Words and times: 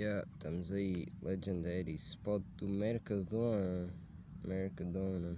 Yeah, 0.00 0.26
estamos 0.32 0.72
aí, 0.72 1.08
Legendary 1.20 1.92
Spot 1.92 2.42
do 2.56 2.66
Mercadona. 2.66 3.92
Mercadona. 4.42 5.36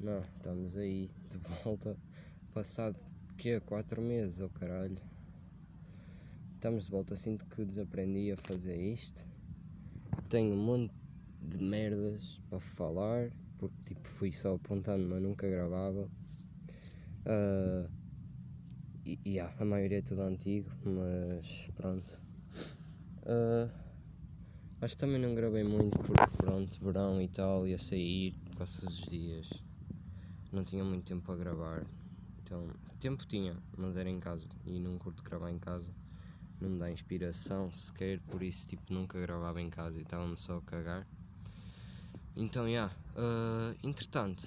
Não, 0.00 0.18
estamos 0.18 0.76
aí 0.76 1.08
de 1.30 1.38
volta. 1.62 1.96
Passado 2.52 2.98
que 3.38 3.60
4 3.60 4.02
meses, 4.02 4.40
oh 4.40 4.48
caralho. 4.48 4.98
Estamos 6.56 6.86
de 6.86 6.90
volta, 6.90 7.14
sinto 7.14 7.46
que 7.46 7.64
desaprendi 7.64 8.32
a 8.32 8.36
fazer 8.36 8.76
isto. 8.76 9.24
Tenho 10.28 10.56
um 10.56 10.64
monte 10.64 10.92
de 11.40 11.62
merdas 11.62 12.40
para 12.50 12.58
falar, 12.58 13.30
porque 13.58 13.76
tipo 13.84 14.08
fui 14.08 14.32
só 14.32 14.56
apontando, 14.56 15.06
mas 15.06 15.22
nunca 15.22 15.48
gravava. 15.48 16.10
Uh, 17.24 17.88
e 19.06 19.20
yeah, 19.24 19.54
a 19.60 19.64
maioria 19.64 19.98
é 19.98 20.02
tudo 20.02 20.22
antigo, 20.22 20.68
mas 20.84 21.70
pronto. 21.76 22.31
Uh, 23.22 23.70
acho 24.80 24.94
que 24.94 25.00
também 25.00 25.20
não 25.20 25.34
gravei 25.34 25.62
muito 25.62 25.98
porque 25.98 26.36
pronto, 26.36 26.78
verão 26.84 27.22
e 27.22 27.28
tal, 27.28 27.66
ia 27.66 27.78
sair 27.78 28.34
quase 28.56 28.80
todos 28.80 28.98
os 28.98 29.04
dias. 29.04 29.48
Não 30.52 30.64
tinha 30.64 30.84
muito 30.84 31.04
tempo 31.04 31.24
para 31.24 31.36
gravar. 31.36 31.86
Então, 32.42 32.68
tempo 33.00 33.24
tinha, 33.26 33.56
mas 33.76 33.96
era 33.96 34.10
em 34.10 34.20
casa 34.20 34.46
e 34.66 34.78
não 34.78 34.98
curto 34.98 35.22
gravar 35.22 35.50
em 35.50 35.58
casa. 35.58 35.90
Não 36.60 36.70
me 36.70 36.78
dá 36.78 36.90
inspiração 36.90 37.70
sequer, 37.72 38.20
por 38.20 38.42
isso 38.42 38.68
tipo 38.68 38.92
nunca 38.92 39.20
gravava 39.20 39.60
em 39.60 39.70
casa 39.70 39.98
e 39.98 40.02
estava-me 40.02 40.38
só 40.38 40.58
a 40.58 40.62
cagar. 40.62 41.06
Então, 42.36 42.64
já. 42.64 42.70
Yeah, 42.70 42.94
uh, 43.16 43.86
entretanto, 43.86 44.44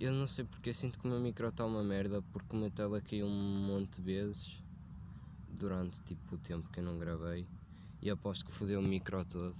eu 0.00 0.12
não 0.12 0.26
sei 0.26 0.44
porque 0.44 0.72
sinto 0.72 0.98
que 0.98 1.06
o 1.06 1.10
meu 1.10 1.20
micro 1.20 1.48
está 1.48 1.64
uma 1.64 1.82
merda 1.82 2.22
porque 2.32 2.54
o 2.54 2.58
meu 2.58 2.70
tela 2.70 3.00
caiu 3.00 3.26
um 3.26 3.66
monte 3.66 3.96
de 3.96 4.02
vezes 4.02 4.62
durante 5.58 6.00
tipo 6.02 6.36
o 6.36 6.38
tempo 6.38 6.68
que 6.70 6.80
eu 6.80 6.84
não 6.84 6.98
gravei 6.98 7.46
e 8.00 8.10
aposto 8.10 8.46
que 8.46 8.52
fodeu 8.52 8.80
o 8.80 8.82
micro 8.82 9.24
todo. 9.24 9.54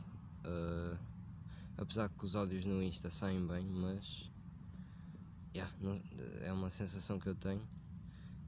Uh, 0.44 0.96
apesar 1.76 2.08
de 2.08 2.14
que 2.14 2.24
os 2.24 2.34
áudios 2.34 2.64
no 2.64 2.82
Insta 2.82 3.10
saem 3.10 3.46
bem, 3.46 3.64
mas 3.66 4.30
yeah, 5.54 5.72
não, 5.80 6.00
é 6.40 6.52
uma 6.52 6.70
sensação 6.70 7.18
que 7.18 7.28
eu 7.28 7.34
tenho, 7.34 7.62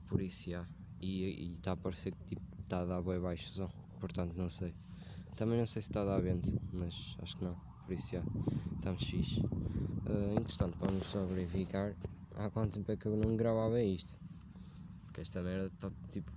por 0.07 0.21
isso 0.21 0.49
yeah. 0.49 0.69
e 1.01 1.55
está 1.55 1.73
a 1.73 1.77
parecer 1.77 2.13
que 2.13 2.25
tipo 2.25 2.43
está 2.63 2.83
a 2.83 2.85
dar 2.85 3.03
bem 3.03 3.21
baixo 3.21 3.69
portanto 3.99 4.35
não 4.37 4.49
sei. 4.49 4.75
Também 5.37 5.59
não 5.59 5.67
sei 5.67 5.83
se 5.83 5.91
está 5.91 6.03
a 6.03 6.05
dar 6.05 6.21
vento, 6.21 6.61
mas 6.73 7.17
acho 7.23 7.37
que 7.37 7.45
não, 7.45 7.55
por 7.85 7.93
isso 7.93 8.15
yeah, 8.15 8.31
estamos 8.77 9.05
fixe. 9.05 9.41
Uh, 9.41 10.39
entretanto, 10.39 10.77
vamos 10.81 11.07
só 11.07 11.25
verificar 11.27 11.95
há 12.37 12.51
quanto 12.51 12.75
tempo 12.75 12.91
é 12.91 12.97
que 12.97 13.07
eu 13.07 13.17
não 13.17 13.37
gravava 13.37 13.83
isto. 13.83 14.19
Porque 15.05 15.21
esta 15.21 15.43
merda 15.43 15.67
está 15.67 15.89
tipo 16.11 16.31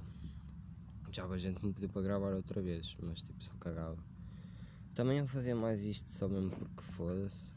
já 1.14 1.25
a 1.25 1.38
gente 1.38 1.64
me 1.64 1.72
pediu 1.72 1.89
para 1.89 2.02
gravar 2.02 2.33
outra 2.33 2.59
vez, 2.59 2.97
mas 3.03 3.22
tipo 3.22 3.44
só 3.44 3.53
cagava. 3.59 4.03
Também 4.95 5.20
eu 5.20 5.28
fazia 5.28 5.55
mais 5.55 5.83
isto 5.83 6.09
só 6.09 6.28
mesmo 6.28 6.50
porque 6.50 6.81
foda-se. 6.81 7.53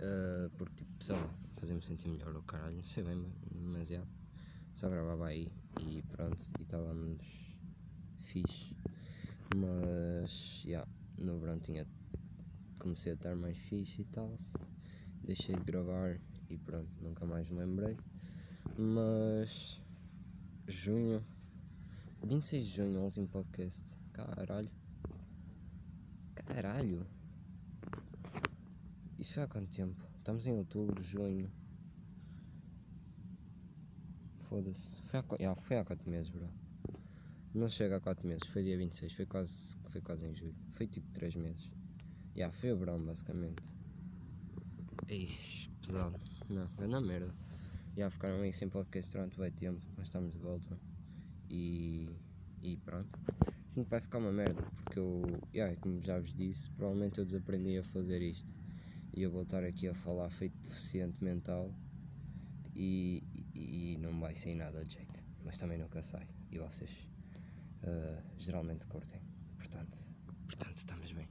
Uh, 0.00 0.48
porque 0.56 0.76
tipo, 0.76 1.04
sei 1.04 1.14
lá, 1.14 1.30
fazia-me 1.58 1.82
sentir 1.82 2.08
melhor 2.08 2.34
o 2.34 2.42
caralho, 2.42 2.76
não 2.76 2.82
sei 2.82 3.04
bem, 3.04 3.22
mas 3.54 3.88
já. 3.88 4.02
Só 4.74 4.88
gravava 4.88 5.26
aí 5.26 5.52
e 5.78 6.02
pronto, 6.10 6.42
e 6.58 6.62
estávamos 6.62 7.20
fixe. 8.20 8.74
Mas 9.54 10.62
já, 10.64 10.86
no 11.22 11.38
verão 11.40 11.58
tinha. 11.60 11.86
Comecei 12.78 13.12
a 13.12 13.14
estar 13.14 13.36
mais 13.36 13.58
fixe 13.58 14.00
e 14.00 14.04
tal. 14.06 14.34
Deixei 15.24 15.56
de 15.56 15.64
gravar 15.64 16.18
e 16.48 16.56
pronto, 16.56 16.88
nunca 17.02 17.26
mais 17.26 17.50
me 17.50 17.58
lembrei. 17.58 17.98
Mas 18.78 19.78
junho 20.66 21.22
26 22.24 22.66
de 22.66 22.72
junho, 22.72 23.00
o 23.00 23.04
último 23.04 23.26
podcast. 23.26 23.98
Caralho. 24.12 24.70
Caralho. 26.34 27.06
Isso 29.18 29.34
foi 29.34 29.42
há 29.42 29.48
quanto 29.48 29.68
tempo? 29.68 30.00
Estamos 30.18 30.46
em 30.46 30.52
outubro, 30.52 31.02
junho. 31.02 31.50
Foda-se. 34.48 34.88
Foi 35.04 35.20
há, 35.20 35.24
yeah, 35.40 35.60
foi 35.60 35.78
há 35.78 35.84
4 35.84 36.08
meses, 36.08 36.30
bro. 36.30 36.48
Não 37.52 37.68
chega 37.68 37.96
a 37.96 38.00
4 38.00 38.26
meses, 38.26 38.46
foi 38.46 38.62
dia 38.62 38.78
26, 38.78 39.12
foi 39.12 39.26
quase, 39.26 39.76
foi 39.88 40.00
quase 40.00 40.24
em 40.24 40.34
julho. 40.34 40.54
Foi 40.70 40.86
tipo 40.86 41.10
3 41.10 41.36
meses. 41.36 41.64
Já, 41.64 41.70
yeah, 42.36 42.52
foi 42.56 42.72
o 42.72 42.76
verão, 42.76 43.04
basicamente. 43.04 43.62
Eixe, 45.08 45.68
pesado. 45.80 46.18
Não, 46.48 46.68
na 46.88 47.00
merda. 47.00 47.34
Já 47.90 47.96
yeah, 47.96 48.10
ficaram 48.10 48.40
aí 48.40 48.52
sem 48.52 48.68
podcast 48.68 49.12
durante 49.12 49.40
o 49.40 49.50
tempo, 49.50 49.84
mas 49.96 50.06
estamos 50.06 50.32
de 50.32 50.38
volta 50.38 50.78
e, 51.52 52.08
e 52.62 52.76
pronto. 52.78 53.16
Que 53.68 53.80
vai 53.82 54.00
ficar 54.00 54.18
uma 54.18 54.32
merda, 54.32 54.62
porque 54.62 54.98
eu, 54.98 55.22
yeah, 55.54 55.74
como 55.76 56.00
já 56.00 56.18
vos 56.18 56.34
disse, 56.34 56.70
provavelmente 56.72 57.18
eu 57.18 57.24
desaprendi 57.24 57.78
a 57.78 57.82
fazer 57.82 58.20
isto 58.20 58.52
e 59.14 59.22
eu 59.22 59.30
vou 59.30 59.42
estar 59.42 59.62
aqui 59.64 59.88
a 59.88 59.94
falar 59.94 60.28
feito 60.30 60.58
deficiente 60.60 61.22
mental 61.22 61.72
e, 62.74 63.22
e, 63.54 63.94
e 63.94 63.98
não 63.98 64.18
vai 64.20 64.34
sair 64.34 64.56
nada 64.56 64.84
de 64.84 64.94
jeito, 64.94 65.24
mas 65.44 65.56
também 65.58 65.78
nunca 65.78 66.02
sai 66.02 66.26
e 66.50 66.58
vocês 66.58 67.08
uh, 67.84 68.22
geralmente 68.36 68.86
curtem, 68.86 69.20
portanto, 69.56 69.98
portanto 70.46 70.76
estamos 70.76 71.12
bem. 71.12 71.28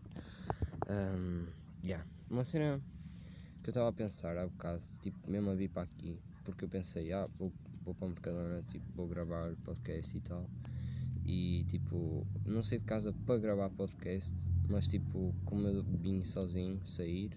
Um, 0.89 1.45
yeah. 1.83 2.05
Uma 2.29 2.43
cena 2.43 2.81
que 3.61 3.69
eu 3.69 3.71
estava 3.71 3.89
a 3.89 3.93
pensar 3.93 4.37
há 4.37 4.47
bocado, 4.47 4.81
tipo, 5.01 5.29
mesmo 5.29 5.49
a 5.51 5.55
vir 5.55 5.69
para 5.69 5.83
aqui, 5.83 6.19
porque 6.43 6.65
eu 6.65 6.69
pensei, 6.69 7.13
ah, 7.13 7.27
vou 7.37 7.51
vou 7.83 7.93
para 7.95 8.07
Mercadona, 8.07 8.61
tipo, 8.63 8.85
vou 8.95 9.07
gravar 9.07 9.55
podcast 9.63 10.15
e 10.15 10.21
tal. 10.21 10.49
E 11.25 11.63
tipo, 11.67 12.25
não 12.45 12.61
saí 12.61 12.79
de 12.79 12.85
casa 12.85 13.13
para 13.25 13.39
gravar 13.39 13.69
podcast, 13.69 14.47
mas 14.69 14.87
tipo, 14.87 15.33
como 15.45 15.67
eu 15.67 15.83
vim 15.83 16.23
sozinho 16.23 16.83
sair, 16.83 17.31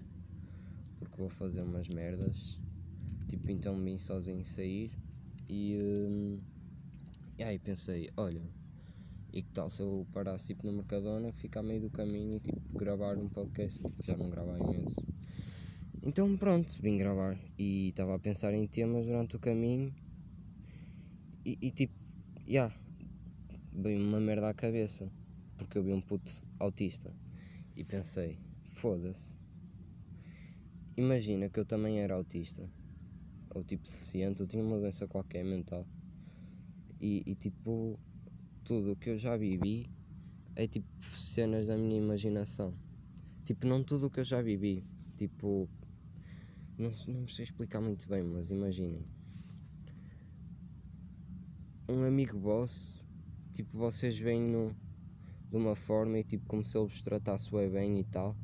porque 0.98 1.16
vou 1.16 1.28
fazer 1.28 1.62
umas 1.62 1.88
merdas, 1.88 2.60
tipo, 3.28 3.50
então 3.50 3.82
vim 3.82 3.98
sozinho 3.98 4.44
sair 4.44 4.91
e, 5.48 5.76
um, 5.78 6.41
e 7.38 7.42
aí 7.42 7.58
pensei, 7.58 8.10
olha, 8.16 8.42
e 9.32 9.42
que 9.42 9.50
tal 9.50 9.68
se 9.68 9.82
eu 9.82 10.06
parasse 10.12 10.48
tipo 10.48 10.66
no 10.66 10.72
Mercadona, 10.72 11.32
ficar 11.32 11.62
meio 11.62 11.82
do 11.82 11.91
caminho 11.91 12.36
e 12.36 12.41
tipo 12.41 12.60
gravar 12.76 13.18
um 13.18 13.28
podcast, 13.28 13.82
já 14.02 14.16
não 14.16 14.30
gravo 14.30 14.56
imenso. 14.56 15.04
Então 16.06 16.37
pronto, 16.37 16.76
vim 16.82 16.98
gravar 16.98 17.41
e 17.59 17.88
estava 17.88 18.15
a 18.15 18.19
pensar 18.19 18.53
em 18.53 18.66
temas 18.66 19.06
durante 19.06 19.37
o 19.37 19.38
caminho 19.38 19.91
e, 21.42 21.56
e 21.62 21.70
tipo, 21.70 21.94
já, 22.47 22.47
yeah, 22.47 22.76
veio 23.72 23.98
uma 24.06 24.20
merda 24.20 24.50
à 24.50 24.53
cabeça, 24.53 25.10
porque 25.56 25.78
eu 25.78 25.82
vi 25.82 25.94
um 25.94 26.03
puto 26.03 26.31
autista 26.59 27.10
e 27.75 27.82
pensei, 27.82 28.38
foda-se. 28.65 29.34
Imagina 30.94 31.48
que 31.48 31.59
eu 31.59 31.65
também 31.65 32.00
era 32.00 32.12
autista, 32.12 32.71
ou 33.54 33.65
tipo 33.65 33.84
deficiente, 33.84 34.42
eu 34.42 34.47
tinha 34.47 34.62
uma 34.62 34.78
doença 34.78 35.09
qualquer 35.09 35.42
mental. 35.42 35.86
E, 37.00 37.22
e 37.25 37.34
tipo, 37.34 37.98
tudo 38.62 38.92
o 38.92 38.97
que 38.97 39.09
eu 39.09 39.16
já 39.16 39.38
vivi 39.38 39.88
é 40.54 40.66
tipo 40.66 40.86
cenas 41.16 41.69
da 41.69 41.78
minha 41.78 41.97
imaginação. 41.97 42.75
Tipo, 43.42 43.66
não 43.66 43.82
tudo 43.82 44.09
o 44.09 44.10
que 44.10 44.21
eu 44.21 44.25
já 44.25 44.42
vivi. 44.42 44.84
Tipo, 45.16 45.69
não, 46.78 46.90
não 47.08 47.28
sei 47.28 47.44
explicar 47.44 47.80
muito 47.80 48.08
bem, 48.08 48.22
mas 48.22 48.50
imaginem 48.50 49.02
um 51.88 52.02
amigo 52.02 52.38
vosso, 52.38 53.06
tipo, 53.52 53.76
vocês 53.76 54.18
vêm 54.18 54.40
no, 54.40 54.74
de 55.50 55.56
uma 55.56 55.74
forma 55.74 56.18
e 56.18 56.24
tipo 56.24 56.46
como 56.46 56.64
se 56.64 56.76
ele 56.76 56.86
vos 56.86 57.02
tratasse 57.02 57.50
bem 57.50 58.00
e 58.00 58.04
tal. 58.04 58.34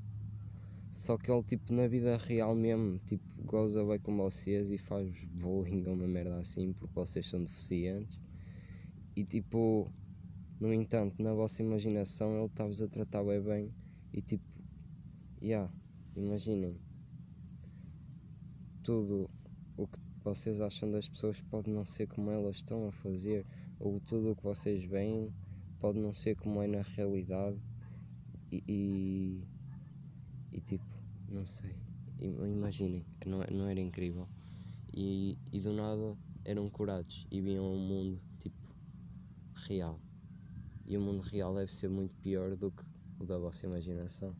Só 0.92 1.16
que 1.16 1.30
ele 1.30 1.42
tipo 1.42 1.72
na 1.72 1.86
vida 1.86 2.16
real 2.18 2.54
mesmo, 2.54 2.98
tipo, 3.06 3.24
goza 3.44 3.84
bem 3.84 3.98
com 3.98 4.16
vocês 4.16 4.70
e 4.70 4.76
faz 4.76 5.10
bullying 5.40 5.84
ou 5.86 5.94
uma 5.94 6.06
merda 6.06 6.38
assim 6.38 6.72
porque 6.72 6.94
vocês 6.94 7.26
são 7.26 7.42
deficientes. 7.42 8.20
E 9.16 9.24
tipo, 9.24 9.90
no 10.60 10.72
entanto, 10.72 11.22
na 11.22 11.32
vossa 11.32 11.62
imaginação 11.62 12.36
ele 12.36 12.46
está-vos 12.46 12.82
a 12.82 12.88
tratar 12.88 13.24
bem, 13.24 13.40
bem 13.40 13.74
e 14.12 14.20
tipo, 14.20 14.44
yeah, 15.42 15.72
imaginem 16.14 16.76
tudo 18.82 19.30
o 19.76 19.86
que 19.86 19.98
vocês 20.22 20.60
acham 20.60 20.90
das 20.90 21.08
pessoas 21.08 21.40
pode 21.40 21.70
não 21.70 21.84
ser 21.84 22.06
como 22.06 22.30
elas 22.30 22.56
estão 22.56 22.86
a 22.86 22.92
fazer, 22.92 23.46
ou 23.78 23.98
tudo 24.00 24.32
o 24.32 24.36
que 24.36 24.42
vocês 24.42 24.84
veem 24.84 25.32
pode 25.78 25.98
não 25.98 26.12
ser 26.12 26.36
como 26.36 26.62
é 26.62 26.66
na 26.66 26.82
realidade. 26.82 27.58
E, 28.52 28.62
e, 28.68 29.44
e 30.52 30.60
tipo, 30.60 30.84
não 31.28 31.46
sei. 31.46 31.74
Imaginem, 32.18 33.04
não, 33.24 33.40
não 33.50 33.66
era 33.66 33.80
incrível. 33.80 34.28
E, 34.92 35.38
e 35.50 35.60
do 35.60 35.72
nada 35.72 36.16
eram 36.44 36.68
curados 36.68 37.26
e 37.30 37.40
viam 37.40 37.64
um 37.72 37.78
mundo 37.78 38.20
tipo 38.38 38.74
real. 39.54 39.98
E 40.86 40.96
o 40.96 41.00
mundo 41.00 41.22
real 41.22 41.54
deve 41.54 41.72
ser 41.72 41.88
muito 41.88 42.14
pior 42.16 42.56
do 42.56 42.70
que 42.70 42.84
o 43.18 43.24
da 43.24 43.38
vossa 43.38 43.66
imaginação. 43.66 44.34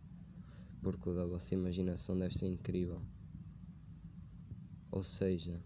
Porque 0.83 1.09
o 1.09 1.15
da 1.15 1.25
vossa 1.25 1.55
imaginação 1.55 2.19
deve 2.19 2.37
ser 2.37 2.49
incrível. 2.49 3.01
Ou 4.91 5.03
seja, 5.03 5.63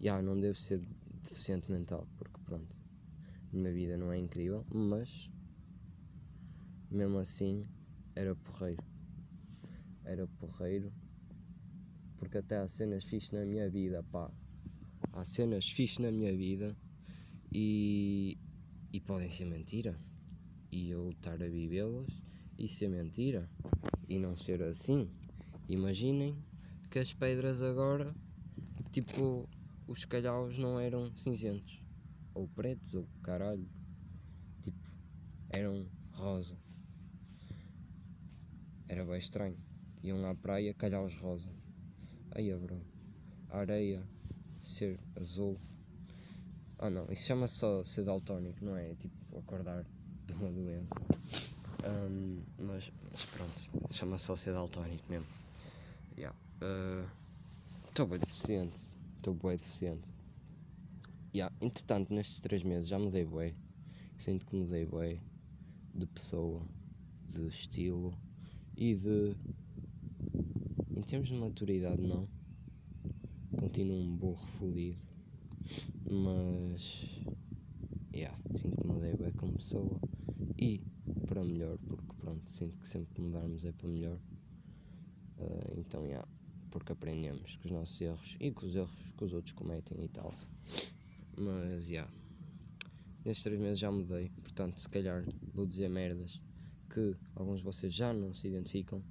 yeah, 0.00 0.22
não 0.22 0.38
devo 0.38 0.56
ser 0.56 0.80
deficiente 1.22 1.70
mental, 1.70 2.06
porque 2.16 2.38
pronto, 2.44 2.76
a 3.52 3.56
minha 3.56 3.72
vida 3.72 3.96
não 3.96 4.12
é 4.12 4.18
incrível, 4.18 4.64
mas 4.72 5.30
mesmo 6.90 7.18
assim 7.18 7.64
era 8.14 8.34
porreiro. 8.34 8.82
Era 10.04 10.26
porreiro 10.26 10.92
porque 12.18 12.38
até 12.38 12.56
há 12.56 12.68
cenas 12.68 13.04
fixes 13.04 13.30
na 13.30 13.44
minha 13.44 13.70
vida, 13.70 14.02
pá. 14.02 14.30
Há 15.12 15.24
cenas 15.24 15.70
fixes 15.70 15.98
na 15.98 16.10
minha 16.10 16.36
vida 16.36 16.76
e, 17.52 18.36
e 18.92 19.00
podem 19.00 19.30
ser 19.30 19.46
mentira. 19.46 19.98
E 20.70 20.90
eu 20.90 21.10
estar 21.10 21.40
a 21.42 21.48
vivê-las 21.48 22.08
e 22.58 22.68
ser 22.68 22.88
mentira. 22.88 23.48
E 24.08 24.18
não 24.18 24.36
ser 24.36 24.62
assim. 24.62 25.08
Imaginem 25.68 26.36
que 26.90 26.98
as 26.98 27.12
pedras 27.12 27.60
agora, 27.60 28.14
tipo, 28.90 29.48
os 29.86 30.04
calhaus 30.04 30.58
não 30.58 30.80
eram 30.80 31.14
cinzentos. 31.16 31.82
Ou 32.34 32.48
pretos, 32.48 32.94
ou 32.94 33.06
caralho. 33.22 33.68
Tipo, 34.62 34.78
eram 35.50 35.86
rosa. 36.12 36.56
Era 38.88 39.04
bem 39.04 39.18
estranho. 39.18 39.58
Iam 40.02 40.24
à 40.26 40.34
praia, 40.34 40.72
calhaus 40.74 41.14
rosa. 41.16 41.50
Aí, 42.30 42.54
bro. 42.54 42.80
Areia 43.50 44.06
ser 44.60 44.98
azul. 45.16 45.58
Ah 46.78 46.90
não, 46.90 47.10
isso 47.10 47.26
chama-se 47.26 47.56
só 47.56 47.82
ser 47.82 48.04
daltónico, 48.04 48.64
não 48.64 48.76
é? 48.76 48.94
Tipo 48.94 49.38
acordar 49.38 49.84
de 50.26 50.32
uma 50.34 50.50
doença. 50.50 50.94
Um, 51.84 52.42
mas, 52.58 52.92
mas, 53.10 53.26
pronto, 53.26 53.92
chama-se 53.92 54.24
só 54.24 54.36
ser 54.36 54.52
daltónico 54.52 55.10
mesmo. 55.10 55.26
Estou 57.88 58.06
uh, 58.06 58.08
bem 58.08 58.18
deficiente. 58.18 58.96
Estou 59.16 59.34
bem 59.34 59.56
deficiente. 59.56 60.12
Yeah. 61.34 61.54
Entretanto, 61.60 62.12
nestes 62.12 62.40
3 62.40 62.64
meses 62.64 62.88
já 62.88 62.98
mudei 62.98 63.24
bem. 63.24 63.54
Sinto 64.16 64.44
que 64.46 64.56
mudei 64.56 64.84
bem 64.86 65.22
de 65.94 66.06
pessoa, 66.06 66.66
de 67.26 67.46
estilo 67.46 68.18
e 68.76 68.94
de 68.94 69.36
em 70.96 71.02
termos 71.02 71.28
de 71.28 71.34
maturidade, 71.34 72.02
não. 72.02 72.28
Continuo 73.56 74.00
um 74.00 74.16
burro 74.16 74.44
fodido. 74.58 74.98
Mas. 76.10 77.04
Yeah, 78.12 78.36
sinto 78.52 78.80
que 78.80 78.86
mudei 78.88 79.14
bem 79.14 79.30
como 79.32 79.52
pessoa. 79.52 80.00
E 80.58 80.82
para 81.26 81.44
melhor, 81.44 81.78
porque 81.86 82.14
pronto, 82.16 82.50
sinto 82.50 82.78
que 82.78 82.88
sempre 82.88 83.14
que 83.14 83.20
mudarmos 83.20 83.64
é 83.64 83.70
para 83.70 83.86
melhor. 83.86 84.18
Uh, 85.38 85.78
então, 85.78 86.04
yeah, 86.04 86.26
porque 86.70 86.92
aprendemos 86.92 87.56
com 87.56 87.66
os 87.66 87.70
nossos 87.70 88.00
erros 88.00 88.36
e 88.40 88.50
com 88.50 88.66
os 88.66 88.74
erros 88.74 89.12
que 89.16 89.24
os 89.24 89.32
outros 89.32 89.52
cometem 89.52 90.04
e 90.04 90.08
tal. 90.08 90.32
Mas, 91.36 91.90
yeah, 91.90 92.10
nestes 93.24 93.44
três 93.44 93.60
meses 93.60 93.78
já 93.78 93.90
mudei, 93.90 94.30
portanto, 94.42 94.78
se 94.78 94.88
calhar 94.88 95.24
vou 95.54 95.66
dizer 95.66 95.88
merdas 95.88 96.40
que 96.88 97.16
alguns 97.34 97.58
de 97.58 97.64
vocês 97.64 97.92
já 97.92 98.12
não 98.12 98.32
se 98.32 98.48
identificam 98.48 99.02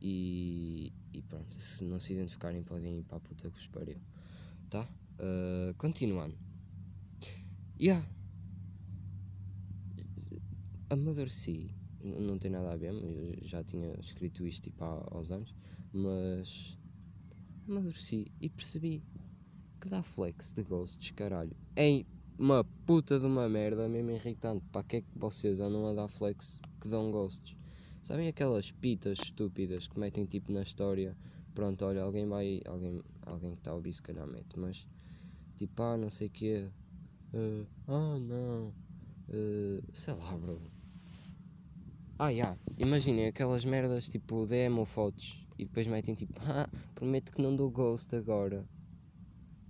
e, 0.00 0.92
e 1.12 1.22
pronto, 1.22 1.60
se 1.60 1.84
não 1.84 1.98
se 1.98 2.12
identificarem 2.12 2.62
podem 2.62 2.98
ir 2.98 3.04
para 3.04 3.18
a 3.18 3.20
puta 3.20 3.50
que 3.50 3.56
vos 3.56 3.66
pariu. 3.68 3.98
Tá? 4.70 4.88
Uh, 5.18 5.74
continuando. 5.76 6.36
Yeah. 7.80 8.04
Amadureci. 10.90 11.77
Não 12.02 12.38
tem 12.38 12.50
nada 12.50 12.72
a 12.72 12.76
ver, 12.76 12.92
eu 12.92 13.46
já 13.46 13.62
tinha 13.64 13.92
escrito 14.00 14.46
isto 14.46 14.64
tipo 14.64 14.84
há, 14.84 15.08
aos 15.10 15.30
anos, 15.30 15.54
mas 15.92 16.78
amadureci 17.66 18.30
e 18.40 18.48
percebi 18.48 19.02
que 19.80 19.88
dá 19.88 20.02
flex 20.02 20.52
de 20.52 20.62
ghosts, 20.62 21.10
caralho. 21.10 21.56
É 21.76 22.04
uma 22.38 22.64
puta 22.86 23.18
de 23.18 23.26
uma 23.26 23.48
merda 23.48 23.88
mesmo 23.88 24.10
irritante. 24.10 24.64
Para 24.70 24.84
que 24.84 24.96
é 24.96 25.00
que 25.02 25.08
vocês 25.16 25.60
andam 25.60 25.86
a 25.86 25.94
dar 25.94 26.08
flex 26.08 26.60
que 26.80 26.88
dão 26.88 27.10
ghosts? 27.10 27.56
Sabem 28.00 28.28
aquelas 28.28 28.70
pitas 28.70 29.18
estúpidas 29.18 29.88
que 29.88 29.98
metem 29.98 30.24
tipo 30.24 30.52
na 30.52 30.62
história? 30.62 31.16
Pronto, 31.54 31.84
olha, 31.84 32.02
alguém 32.02 32.26
vai. 32.26 32.60
Alguém, 32.64 33.02
alguém 33.22 33.52
que 33.52 33.58
está 33.58 33.72
a 33.72 33.74
ouvir 33.74 33.92
se 33.92 34.02
calhar 34.02 34.26
mete, 34.26 34.58
mas 34.58 34.86
tipo, 35.56 35.82
ah, 35.82 35.96
não 35.96 36.08
sei 36.08 36.28
o 36.28 36.30
quê. 36.30 36.70
Uh, 37.34 37.66
ah, 37.88 38.18
não. 38.18 38.68
Uh, 39.28 39.82
sei 39.92 40.14
lá, 40.14 40.38
bro. 40.38 40.60
Ah. 42.18 42.30
Yeah. 42.30 42.58
Imaginem 42.78 43.28
aquelas 43.28 43.64
merdas 43.64 44.08
tipo 44.08 44.46
DM 44.46 44.78
ou 44.78 44.84
fotos 44.84 45.46
e 45.58 45.64
depois 45.64 45.86
metem 45.86 46.14
tipo, 46.14 46.40
ah, 46.46 46.68
prometo 46.94 47.32
que 47.32 47.40
não 47.40 47.54
dou 47.54 47.70
ghost 47.70 48.14
agora. 48.14 48.68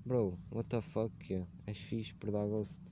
Bro, 0.05 0.39
what 0.51 0.69
the 0.69 0.81
fuck? 0.81 1.13
Yeah? 1.31 1.49
És 1.67 1.79
fixe 1.79 2.15
por 2.15 2.31
dar 2.31 2.47
ghost? 2.47 2.83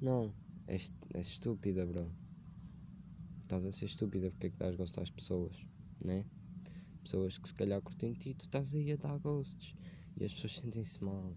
Não, 0.00 0.32
és, 0.66 0.92
és 1.14 1.26
estúpida, 1.26 1.84
bro 1.84 2.08
estás 3.44 3.64
a 3.66 3.72
ser 3.72 3.86
estúpida 3.86 4.30
porque 4.30 4.48
é 4.48 4.50
que 4.50 4.56
dás 4.56 4.74
gosto 4.74 5.00
às 5.00 5.10
pessoas, 5.10 5.54
né? 6.04 6.24
Pessoas 7.02 7.38
que 7.38 7.48
se 7.48 7.54
calhar 7.54 7.80
curtem 7.82 8.12
ti, 8.14 8.34
tu 8.34 8.46
estás 8.46 8.74
aí 8.74 8.92
a 8.92 8.96
dar 8.96 9.18
ghosts 9.18 9.74
e 10.16 10.24
as 10.24 10.32
pessoas 10.32 10.56
sentem-se 10.56 11.04
mal. 11.04 11.36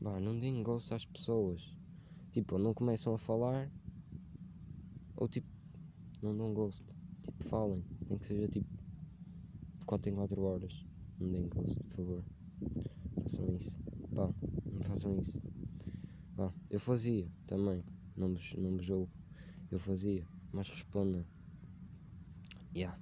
Bah, 0.00 0.20
não 0.20 0.38
deem 0.38 0.62
gosto 0.62 0.94
às 0.94 1.04
pessoas. 1.04 1.76
Tipo, 2.30 2.58
não 2.58 2.72
começam 2.72 3.14
a 3.14 3.18
falar 3.18 3.70
ou 5.16 5.28
tipo, 5.28 5.48
não 6.24 6.36
dão 6.36 6.52
gosto. 6.52 6.94
Tipo, 7.22 7.44
falem. 7.44 7.84
Tem 8.08 8.18
que 8.18 8.24
seja 8.24 8.48
tipo 8.48 8.66
4 9.86 10.10
em 10.10 10.14
4 10.14 10.42
horas. 10.42 10.84
Não 11.18 11.30
deem 11.30 11.48
gosto, 11.48 11.82
por 11.84 11.96
favor. 11.96 12.24
Façam 13.22 13.54
isso. 13.54 13.78
Pá, 14.14 14.32
não 14.72 14.82
façam 14.82 15.18
isso. 15.18 15.40
Pá, 16.36 16.52
eu 16.70 16.80
fazia 16.80 17.28
também. 17.46 17.84
Não 18.16 18.34
vos, 18.34 18.54
não 18.54 18.76
vos 18.76 18.84
julgo. 18.84 19.10
Eu 19.70 19.78
fazia 19.78 20.26
mas 20.54 20.68
respondam. 20.68 21.24
Yeah. 22.74 22.96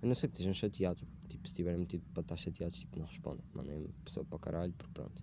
A 0.00 0.06
não 0.06 0.14
ser 0.14 0.28
que 0.28 0.34
estejam 0.34 0.54
chateados. 0.54 1.04
Tipo, 1.28 1.48
se 1.48 1.56
tiverem 1.56 1.80
metido 1.80 2.04
para 2.14 2.20
estar 2.20 2.36
chateados, 2.36 2.78
tipo, 2.78 2.98
não 2.98 3.06
respondam. 3.06 3.44
Mandem 3.52 3.86
a 3.86 4.04
pessoa 4.04 4.24
para 4.24 4.36
o 4.36 4.38
caralho, 4.38 4.72
porque 4.78 4.92
pronto. 4.94 5.22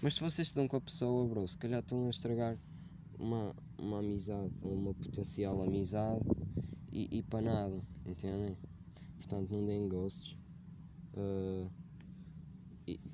Mas 0.00 0.14
se 0.14 0.20
vocês 0.20 0.46
estão 0.46 0.68
com 0.68 0.76
a 0.76 0.80
pessoa, 0.80 1.26
bro, 1.28 1.46
se 1.48 1.58
calhar 1.58 1.80
estão 1.80 2.06
a 2.06 2.10
estragar 2.10 2.56
uma, 3.18 3.54
uma 3.76 3.98
amizade, 3.98 4.54
uma 4.62 4.94
potencial 4.94 5.60
amizade 5.60 6.24
e, 6.98 7.18
e 7.18 7.22
para 7.22 7.42
nada, 7.42 7.80
entendem? 8.04 8.56
Portanto, 9.16 9.50
não 9.50 9.64
deem 9.64 9.88
ghosts. 9.88 10.36
Uh, 11.14 11.70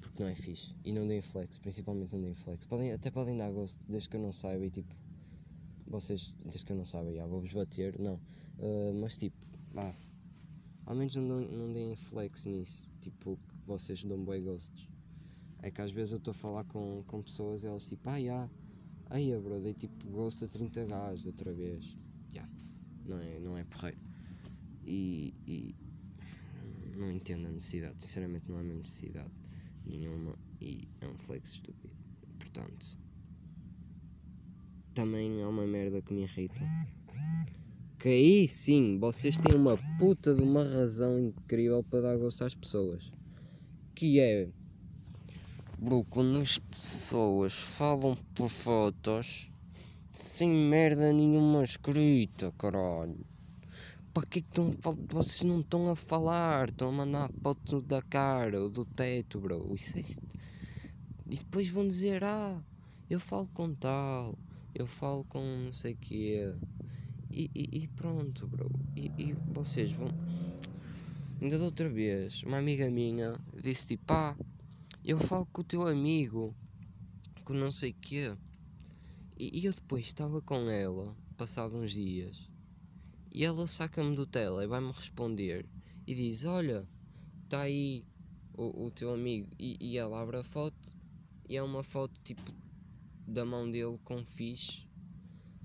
porque 0.01 0.23
não 0.23 0.31
é 0.31 0.35
fixe. 0.35 0.75
E 0.85 0.93
não 0.93 1.07
deem 1.07 1.21
flex, 1.21 1.59
principalmente 1.59 2.13
não 2.15 2.23
deem 2.23 2.35
flex. 2.35 2.65
Podem, 2.65 2.93
até 2.93 3.11
podem 3.11 3.37
dar 3.37 3.51
ghost, 3.51 3.87
desde 3.89 4.09
que 4.09 4.17
eu 4.17 4.21
não 4.21 4.33
saiba 4.33 4.65
e 4.65 4.71
tipo 4.71 4.95
vocês, 5.87 6.35
desde 6.43 6.65
que 6.65 6.73
eu 6.73 6.77
não 6.77 6.87
sabem, 6.87 7.15
já 7.15 7.27
vou-vos 7.27 7.53
bater, 7.53 7.99
não. 7.99 8.15
Uh, 8.59 8.95
mas 9.01 9.17
tipo, 9.17 9.37
vá, 9.73 9.93
ao 10.87 10.95
menos 10.95 11.15
não, 11.17 11.41
não 11.41 11.73
deem 11.73 11.95
flex 11.97 12.47
nisso, 12.47 12.93
tipo, 13.01 13.37
que 13.37 13.67
vocês 13.67 14.03
dão 14.05 14.25
bem 14.25 14.43
ghosts. 14.43 14.89
É 15.61 15.71
que 15.71 15.81
às 15.81 15.93
vezes 15.93 16.13
eu 16.13 16.19
estou 16.19 16.31
a 16.31 16.35
falar 16.35 16.65
com, 16.65 17.03
com 17.07 17.23
pessoas 17.23 17.65
e 17.65 17.67
elas 17.67 17.87
tipo, 17.87 18.09
ah, 18.09 18.21
já, 18.21 18.49
aí 19.11 19.37
bro, 19.39 19.61
dei 19.61 19.75
tipo 19.75 20.09
ghost 20.09 20.45
a 20.45 20.49
30 20.49 20.85
gás 20.87 21.27
outra 21.27 21.53
vez. 21.53 22.04
Não 23.05 23.19
é, 23.19 23.39
não 23.39 23.59
é 23.59 23.65
porreiro. 23.65 23.99
E, 24.87 25.35
e 25.47 25.75
não 26.97 27.11
entendo 27.11 27.47
a 27.47 27.51
necessidade, 27.51 28.03
sinceramente 28.03 28.45
não 28.49 28.59
há 28.59 28.63
mesmo 28.63 28.81
necessidade 28.81 29.31
nenhuma 29.87 30.35
e 30.61 30.89
é 31.01 31.07
um 31.07 31.19
flex 31.19 31.53
estúpido. 31.53 31.95
Portanto, 32.39 32.97
também 34.95 35.41
é 35.41 35.47
uma 35.47 35.67
merda 35.67 36.01
que 36.01 36.13
me 36.13 36.23
irrita. 36.23 36.63
Que 37.99 38.09
aí 38.09 38.49
sim, 38.49 38.99
vocês 38.99 39.39
têm 39.39 39.59
uma 39.59 39.77
puta 39.99 40.35
de 40.35 40.43
uma 40.43 40.63
razão 40.63 41.19
incrível 41.19 41.83
para 41.83 42.03
dar 42.03 42.17
gosto 42.17 42.45
às 42.45 42.55
pessoas. 42.55 43.11
Que 43.95 44.21
é. 44.21 44.49
Bro, 45.79 46.05
quando 46.05 46.39
as 46.39 46.59
pessoas 46.59 47.55
falam 47.55 48.17
por 48.35 48.49
fotos 48.49 49.51
sem 50.15 50.49
merda 50.49 51.13
nenhuma 51.13 51.63
escrita, 51.63 52.51
caralho. 52.57 53.19
Para 54.15 54.27
que, 54.27 54.39
é 54.39 54.43
que 54.43 54.49
estão, 54.49 54.75
vocês 55.09 55.43
não 55.43 55.61
estão 55.61 55.91
a 55.91 55.97
falar? 55.97 56.71
Estão 56.71 56.89
a 56.89 56.93
mandar 56.93 57.31
fotos 57.43 57.83
da 57.83 58.01
cara 58.01 58.63
ou 58.63 58.71
do 58.71 58.85
teto, 58.85 59.41
bro. 59.41 59.75
Isso 59.75 59.99
é... 59.99 60.03
E 61.31 61.37
depois 61.37 61.69
vão 61.69 61.87
dizer: 61.87 62.23
Ah, 62.25 62.63
eu 63.11 63.19
falo 63.21 63.49
com 63.49 63.75
tal 63.75 64.39
eu 64.75 64.87
falo 64.89 65.25
com 65.25 65.41
não 65.65 65.73
sei 65.73 65.93
o 65.93 65.97
que 65.97 66.53
e, 67.31 67.51
e, 67.55 67.79
e, 67.83 67.89
pronto, 67.89 68.47
bro. 68.47 68.71
E, 68.97 69.11
e, 69.19 69.33
vocês 69.53 69.93
vão. 69.93 70.09
Ainda 71.41 71.59
da 71.59 71.65
outra 71.65 71.89
vez, 71.89 72.43
uma 72.43 72.59
amiga 72.59 72.89
minha 72.91 73.39
disse 73.61 73.89
tipo, 73.89 74.05
pá, 74.07 74.37
eu 75.05 75.19
falo 75.19 75.47
com 75.47 75.61
o 75.61 75.65
teu 75.65 75.87
amigo, 75.87 76.55
com 77.45 77.53
não 77.55 77.73
sei 77.73 77.91
o 77.91 77.95
que 77.95 78.37
e, 79.37 79.65
eu 79.65 79.73
depois 79.73 80.07
estava 80.07 80.41
com 80.41 80.69
ela, 80.71 81.17
passado 81.37 81.77
uns 81.77 81.93
dias, 81.93 82.49
e 83.33 83.45
ela 83.45 83.67
saca-me 83.67 84.15
do 84.15 84.27
tela 84.27 84.63
e 84.63 84.67
vai-me 84.67 84.93
responder 84.93 85.67
e 86.07 86.15
diz: 86.15 86.45
Olha, 86.45 86.89
está 87.45 87.63
aí 87.63 88.05
o, 88.57 88.87
o 88.87 88.91
teu 88.91 89.13
amigo. 89.13 89.49
E, 89.59 89.77
e 89.81 89.99
ela 89.99 90.21
abre 90.21 90.39
a 90.39 90.43
foto 90.43 90.97
e 91.49 91.57
é 91.57 91.63
uma 91.63 91.83
foto 91.83 92.19
tipo 92.23 92.53
da 93.27 93.45
mão 93.45 93.71
dele 93.71 93.99
com 94.05 94.25
fixe 94.25 94.87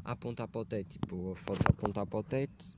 a 0.03 0.13
apontar 0.13 0.47
para 0.47 0.61
o 0.61 0.65
teto, 0.65 0.97
tipo, 0.99 1.31
a 1.31 1.35
foto 1.35 1.61
a 1.67 1.69
apontar 1.69 2.07
para 2.07 2.19
o 2.19 2.23
teto 2.23 2.77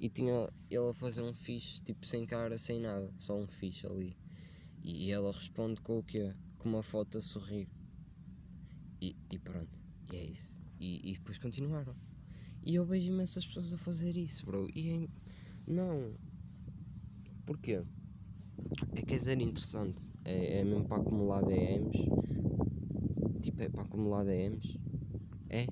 e 0.00 0.08
tinha 0.08 0.48
ele 0.70 0.88
a 0.88 0.94
fazer 0.94 1.22
um 1.22 1.34
fixe, 1.34 1.82
tipo, 1.82 2.06
sem 2.06 2.24
cara, 2.24 2.56
sem 2.56 2.80
nada, 2.80 3.12
só 3.18 3.36
um 3.36 3.46
fixe 3.46 3.86
ali. 3.86 4.16
E 4.80 5.10
ela 5.10 5.32
responde 5.32 5.80
com 5.80 5.98
o 5.98 6.02
quê? 6.02 6.32
Com 6.56 6.68
uma 6.68 6.82
foto 6.82 7.18
a 7.18 7.22
sorrir. 7.22 7.68
E, 9.00 9.16
e 9.30 9.38
pronto, 9.38 9.77
e 10.12 10.16
é 10.16 10.24
isso. 10.24 10.58
E, 10.80 11.10
e 11.10 11.14
depois 11.14 11.38
continuaram. 11.38 11.94
E 12.62 12.74
eu 12.74 12.84
vejo 12.84 13.08
imensas 13.08 13.46
pessoas 13.46 13.72
a 13.72 13.76
fazer 13.76 14.16
isso, 14.16 14.44
bro. 14.44 14.68
E 14.74 14.90
é, 14.90 15.08
não. 15.66 16.12
Porquê? 17.46 17.82
É 18.94 19.02
quer 19.02 19.16
dizer 19.16 19.40
interessante. 19.40 20.10
É, 20.24 20.58
é 20.58 20.64
mesmo 20.64 20.84
para 20.84 20.98
acumular 20.98 21.42
DMs. 21.42 21.98
Tipo, 23.40 23.62
é 23.62 23.68
para 23.68 23.82
acumular 23.82 24.24
DMs. 24.24 24.78
É? 25.48 25.66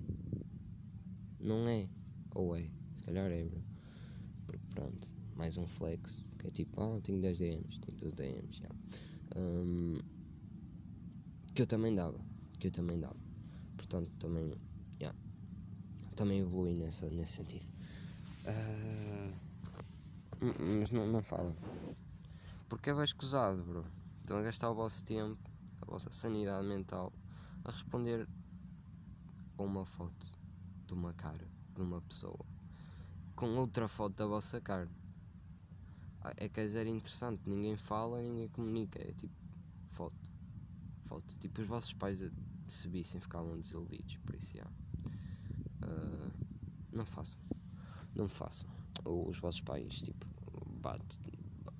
Não 1.41 1.69
é? 1.69 1.89
Ou 2.35 2.57
é? 2.57 2.69
Se 2.95 3.03
calhar 3.03 3.31
é, 3.31 3.45
bro. 3.45 3.63
Porque 4.47 4.65
pronto, 4.75 5.15
mais 5.37 5.59
um 5.59 5.67
flex. 5.67 6.31
Que 6.39 6.49
é 6.49 6.51
tipo, 6.51 6.81
ah, 6.81 6.97
oh, 6.97 7.01
tenho 7.01 7.21
10 7.21 7.39
DMs, 7.39 7.81
tenho 7.81 7.99
12 7.99 8.17
DMs, 8.17 8.59
já. 8.59 8.69
Um, 9.37 9.99
que 11.55 11.63
eu 11.63 11.67
também 11.67 11.95
dava. 11.95 12.19
Que 12.59 12.69
eu 12.69 12.71
também 12.71 12.99
dava. 12.99 13.26
Portanto, 13.89 14.11
também, 14.19 14.53
já. 15.01 15.15
Também 16.17 16.41
evolui 16.41 16.75
nessa, 16.75 17.09
nesse 17.09 17.35
sentido. 17.35 17.67
Uh, 18.45 19.33
mas 20.81 20.91
não, 20.91 21.07
não 21.07 21.23
fala. 21.23 21.55
Porque 22.69 22.91
é 22.91 22.95
bem 22.95 23.05
escusado, 23.05 23.63
bro. 23.63 23.85
Estão 24.21 24.39
a 24.39 24.43
gastar 24.43 24.71
o 24.71 24.75
vosso 24.75 25.05
tempo, 25.05 25.39
a 25.83 25.87
vossa 25.87 26.11
sanidade 26.11 26.67
mental, 26.67 27.13
a 27.65 27.71
responder 27.71 28.29
a 29.57 29.63
uma 29.63 29.85
foto 29.85 30.27
de 30.87 30.95
uma 30.95 31.13
cara 31.15 31.47
de 31.75 31.83
uma 31.83 32.01
pessoa 32.01 32.45
com 33.37 33.55
outra 33.57 33.87
foto 33.87 34.17
da 34.17 34.27
vossa 34.27 34.61
cara. 34.61 34.89
Ah, 36.23 36.33
é 36.39 36.49
quer 36.49 36.63
dizer 36.63 36.87
interessante, 36.87 37.43
ninguém 37.47 37.77
fala, 37.77 38.21
ninguém 38.21 38.49
comunica, 38.49 38.99
é 39.01 39.13
tipo 39.13 39.35
foto. 39.87 40.31
Foto. 41.03 41.39
Tipo 41.39 41.61
os 41.61 41.67
vossos 41.67 41.93
pais 41.93 42.19
se 42.73 42.89
vissem 42.89 43.21
ficavam 43.21 43.59
desiludidos, 43.59 44.17
por 44.19 44.35
isso 44.35 44.57
já. 44.57 44.67
Uh, 45.85 46.33
não 46.93 47.07
façam. 47.07 47.41
Não 48.15 48.29
façam. 48.29 48.69
Ou 49.05 49.29
os 49.29 49.39
vossos 49.39 49.61
pais 49.61 50.01
tipo 50.03 50.27
bate, 50.81 51.21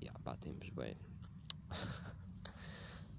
yeah, 0.01 0.19
batem-vos 0.23 0.69
bem. 0.69 0.95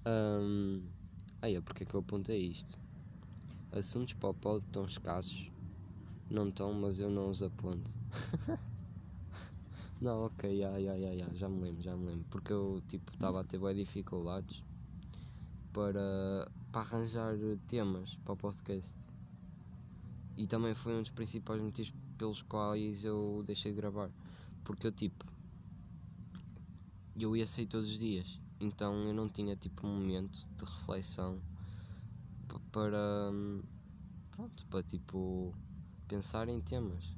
um, 0.05 0.83
aí, 1.41 1.59
porque 1.61 1.83
é 1.83 1.85
que 1.85 1.93
eu 1.93 1.99
apontei 1.99 2.39
isto? 2.39 2.79
Assuntos 3.71 4.13
para 4.13 4.29
o 4.29 4.33
pod 4.33 4.65
tão 4.71 4.85
escassos 4.85 5.51
não 6.29 6.49
estão, 6.49 6.73
mas 6.73 6.99
eu 6.99 7.09
não 7.09 7.29
os 7.29 7.41
aponto. 7.41 7.89
não, 9.99 10.25
ok, 10.25 10.49
yeah, 10.49 10.77
yeah, 10.77 10.97
yeah, 10.97 11.15
yeah, 11.15 11.35
já 11.35 11.49
me 11.49 11.61
lembro, 11.61 11.81
já 11.81 11.95
me 11.95 12.05
lembro. 12.05 12.25
Porque 12.29 12.53
eu 12.53 12.81
tipo 12.87 13.11
estava 13.13 13.41
a 13.41 13.43
ter 13.43 13.59
bem 13.59 13.75
dificuldades 13.75 14.63
para, 15.73 16.51
para 16.71 16.81
arranjar 16.81 17.35
temas 17.67 18.15
para 18.23 18.33
o 18.33 18.37
podcast. 18.37 18.97
E 20.37 20.47
também 20.47 20.73
foi 20.73 20.93
um 20.95 21.01
dos 21.01 21.11
principais 21.11 21.61
motivos 21.61 21.93
pelos 22.17 22.41
quais 22.41 23.03
eu 23.03 23.43
deixei 23.45 23.71
de 23.71 23.77
gravar. 23.77 24.09
Porque 24.63 24.87
eu 24.87 24.91
tipo 24.91 25.25
eu 27.19 27.35
ia 27.35 27.45
sair 27.45 27.65
todos 27.65 27.89
os 27.89 27.97
dias. 27.97 28.39
Então 28.59 28.93
eu 29.03 29.13
não 29.13 29.27
tinha 29.27 29.55
tipo 29.55 29.85
um 29.85 29.99
momento 29.99 30.47
de 30.55 30.65
reflexão 30.65 31.41
para 32.71 33.31
pronto, 34.31 34.65
para 34.67 34.83
tipo 34.83 35.53
pensar 36.07 36.47
em 36.47 36.61
temas. 36.61 37.15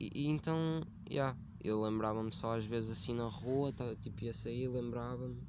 E, 0.00 0.10
e 0.14 0.26
então, 0.26 0.82
yeah, 1.08 1.36
eu 1.62 1.80
lembrava-me 1.80 2.32
só 2.32 2.56
às 2.56 2.66
vezes 2.66 2.90
assim 2.90 3.14
na 3.14 3.28
rua, 3.28 3.72
tá, 3.72 3.94
tipo 3.96 4.24
ia 4.24 4.32
sair, 4.32 4.66
lembrava-me, 4.68 5.40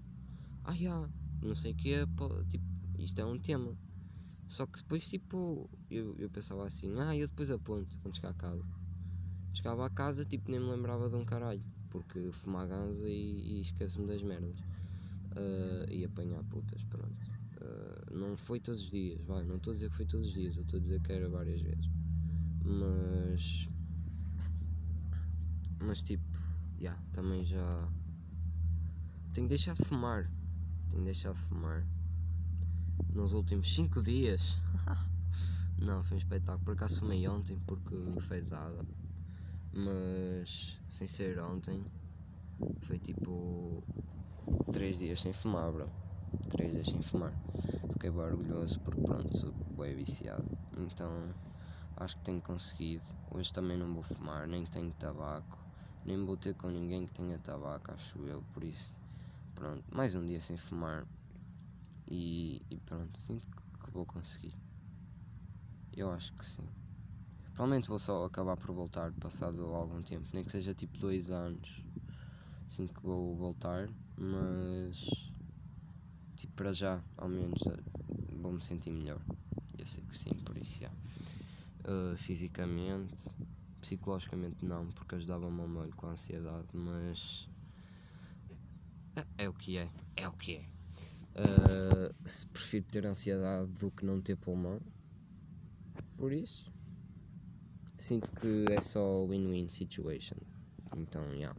ah, 0.63 0.73
yeah, 0.73 1.09
não 1.41 1.55
sei 1.55 1.71
o 1.71 1.75
que 1.75 2.05
tipo, 2.49 2.65
isto 2.97 3.19
é 3.19 3.25
um 3.25 3.39
tema. 3.39 3.77
Só 4.47 4.67
que 4.67 4.79
depois, 4.79 5.07
tipo, 5.07 5.69
eu, 5.89 6.15
eu 6.17 6.29
pensava 6.29 6.65
assim, 6.67 6.93
ah, 6.99 7.15
eu 7.15 7.27
depois 7.27 7.49
aponto 7.49 7.97
quando 7.99 8.15
chegar 8.15 8.29
a 8.29 8.33
casa. 8.33 8.63
Chegava 9.53 9.85
a 9.85 9.89
casa, 9.89 10.25
tipo, 10.25 10.49
nem 10.51 10.59
me 10.59 10.69
lembrava 10.69 11.09
de 11.09 11.15
um 11.15 11.25
caralho, 11.25 11.63
porque 11.89 12.31
fumar 12.31 12.67
ganza 12.67 13.07
e, 13.07 13.57
e 13.57 13.61
esqueço-me 13.61 14.07
das 14.07 14.21
merdas. 14.21 14.59
Uh, 15.35 15.91
e 15.91 16.05
apanhar 16.05 16.43
putas, 16.43 16.83
pronto. 16.83 17.39
Uh, 17.61 18.15
não 18.15 18.37
foi 18.37 18.59
todos 18.59 18.81
os 18.81 18.91
dias, 18.91 19.23
vai, 19.23 19.43
não 19.43 19.55
estou 19.55 19.71
a 19.71 19.73
dizer 19.73 19.89
que 19.89 19.95
foi 19.95 20.05
todos 20.05 20.27
os 20.27 20.33
dias, 20.33 20.55
eu 20.55 20.63
estou 20.63 20.77
a 20.77 20.81
dizer 20.81 21.01
que 21.01 21.11
era 21.11 21.27
várias 21.29 21.61
vezes. 21.61 21.89
Mas. 22.63 23.67
Mas 25.79 26.01
tipo, 26.01 26.37
já, 26.77 26.91
yeah, 26.91 27.03
também 27.11 27.43
já. 27.43 27.91
Tenho 29.33 29.47
deixado 29.47 29.77
de 29.77 29.85
fumar. 29.85 30.31
Tenho 30.89 31.03
deixado 31.03 31.35
de 31.35 31.41
fumar. 31.41 31.87
Nos 33.13 33.33
últimos 33.33 33.73
5 33.73 34.01
dias. 34.01 34.57
Não, 35.77 36.03
foi 36.03 36.15
um 36.15 36.17
espetáculo. 36.17 36.65
Por 36.65 36.73
acaso 36.73 36.99
fumei 36.99 37.27
ontem 37.27 37.59
porque 37.67 37.95
fezada. 38.21 38.85
Mas 39.73 40.79
sem 40.89 41.07
ser 41.07 41.39
ontem. 41.39 41.83
Foi 42.81 42.99
tipo 42.99 43.83
3 44.71 44.99
dias 44.99 45.21
sem 45.21 45.33
fumar, 45.33 45.71
bro. 45.71 45.89
3 46.49 46.71
dias 46.71 46.89
sem 46.89 47.01
fumar. 47.01 47.33
Fiquei 47.91 48.09
bem 48.09 48.21
orgulhoso 48.21 48.79
porque 48.81 49.01
pronto, 49.01 49.37
sou 49.37 49.53
bem 49.77 49.95
viciado. 49.95 50.45
Então 50.77 51.11
acho 51.97 52.17
que 52.17 52.23
tenho 52.23 52.41
conseguido. 52.41 53.05
Hoje 53.31 53.51
também 53.51 53.77
não 53.77 53.93
vou 53.93 54.03
fumar, 54.03 54.47
nem 54.47 54.63
tenho 54.63 54.91
tabaco, 54.91 55.57
nem 56.05 56.23
vou 56.23 56.37
ter 56.37 56.53
com 56.53 56.69
ninguém 56.69 57.05
que 57.05 57.13
tenha 57.13 57.39
tabaco, 57.39 57.91
acho 57.91 58.19
eu, 58.27 58.43
por 58.53 58.63
isso, 58.63 58.95
pronto, 59.55 59.83
mais 59.91 60.13
um 60.13 60.23
dia 60.23 60.39
sem 60.39 60.55
fumar 60.55 61.03
e, 62.09 62.61
e 62.69 62.77
pronto, 62.77 63.17
sinto 63.17 63.47
que 63.47 63.91
vou 63.91 64.05
conseguir. 64.05 64.53
Eu 65.95 66.11
acho 66.11 66.33
que 66.33 66.45
sim. 66.45 66.67
Provavelmente 67.53 67.87
vou 67.87 67.99
só 67.99 68.25
acabar 68.25 68.57
por 68.57 68.73
voltar 68.73 69.11
passado 69.13 69.61
algum 69.75 70.01
tempo, 70.01 70.27
nem 70.33 70.43
que 70.43 70.51
seja 70.51 70.73
tipo 70.73 70.97
dois 70.99 71.29
anos. 71.29 71.83
Sinto 72.67 72.93
que 72.93 73.05
vou 73.05 73.35
voltar, 73.35 73.87
mas 74.17 75.31
tipo 76.35 76.53
para 76.55 76.73
já, 76.73 77.01
ao 77.17 77.29
menos 77.29 77.61
vou 78.41 78.51
me 78.51 78.61
sentir 78.61 78.89
melhor. 78.89 79.21
Eu 79.77 79.85
sei 79.85 80.03
que 80.03 80.15
sim, 80.15 80.31
por 80.45 80.57
isso 80.57 80.81
já. 80.81 80.89
Uh, 81.85 82.17
fisicamente, 82.17 83.35
psicologicamente 83.81 84.65
não, 84.65 84.87
porque 84.91 85.15
ajudava-me 85.15 85.61
ao 85.61 85.67
molho 85.67 85.93
com 85.95 86.07
a 86.07 86.11
ansiedade, 86.11 86.67
mas 86.73 87.47
é, 89.15 89.43
é, 89.43 89.49
o 89.49 89.53
que 89.53 89.77
é, 89.77 89.89
é 90.15 90.27
o 90.27 90.31
que 90.33 90.55
é. 90.55 90.82
Uh, 91.35 92.13
se 92.27 92.45
prefiro 92.47 92.85
ter 92.85 93.05
ansiedade 93.05 93.71
do 93.79 93.89
que 93.89 94.05
não 94.05 94.21
ter 94.21 94.35
pulmão, 94.35 94.79
por 96.15 96.31
isso 96.31 96.73
sinto 98.03 98.29
que 98.31 98.65
é 98.71 98.81
só 98.81 99.25
win-win 99.25 99.69
situation. 99.69 100.35
Então. 100.95 101.33
Yeah. 101.33 101.57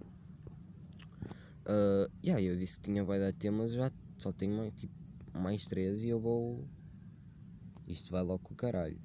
Uh, 1.67 2.11
yeah, 2.23 2.43
eu 2.43 2.57
disse 2.57 2.79
que 2.79 2.91
tinha 2.91 3.03
vai 3.03 3.19
dar 3.19 3.33
temas, 3.33 3.73
já 3.73 3.91
só 4.19 4.31
tenho 4.31 4.55
mais, 4.57 4.73
tipo, 4.75 4.95
mais 5.33 5.65
três 5.65 6.05
e 6.05 6.11
eu 6.11 6.21
vou. 6.21 6.69
Isto 7.89 8.11
vai 8.11 8.23
logo 8.23 8.41
com 8.41 8.55
o 8.55 8.57
caralho. 8.57 9.01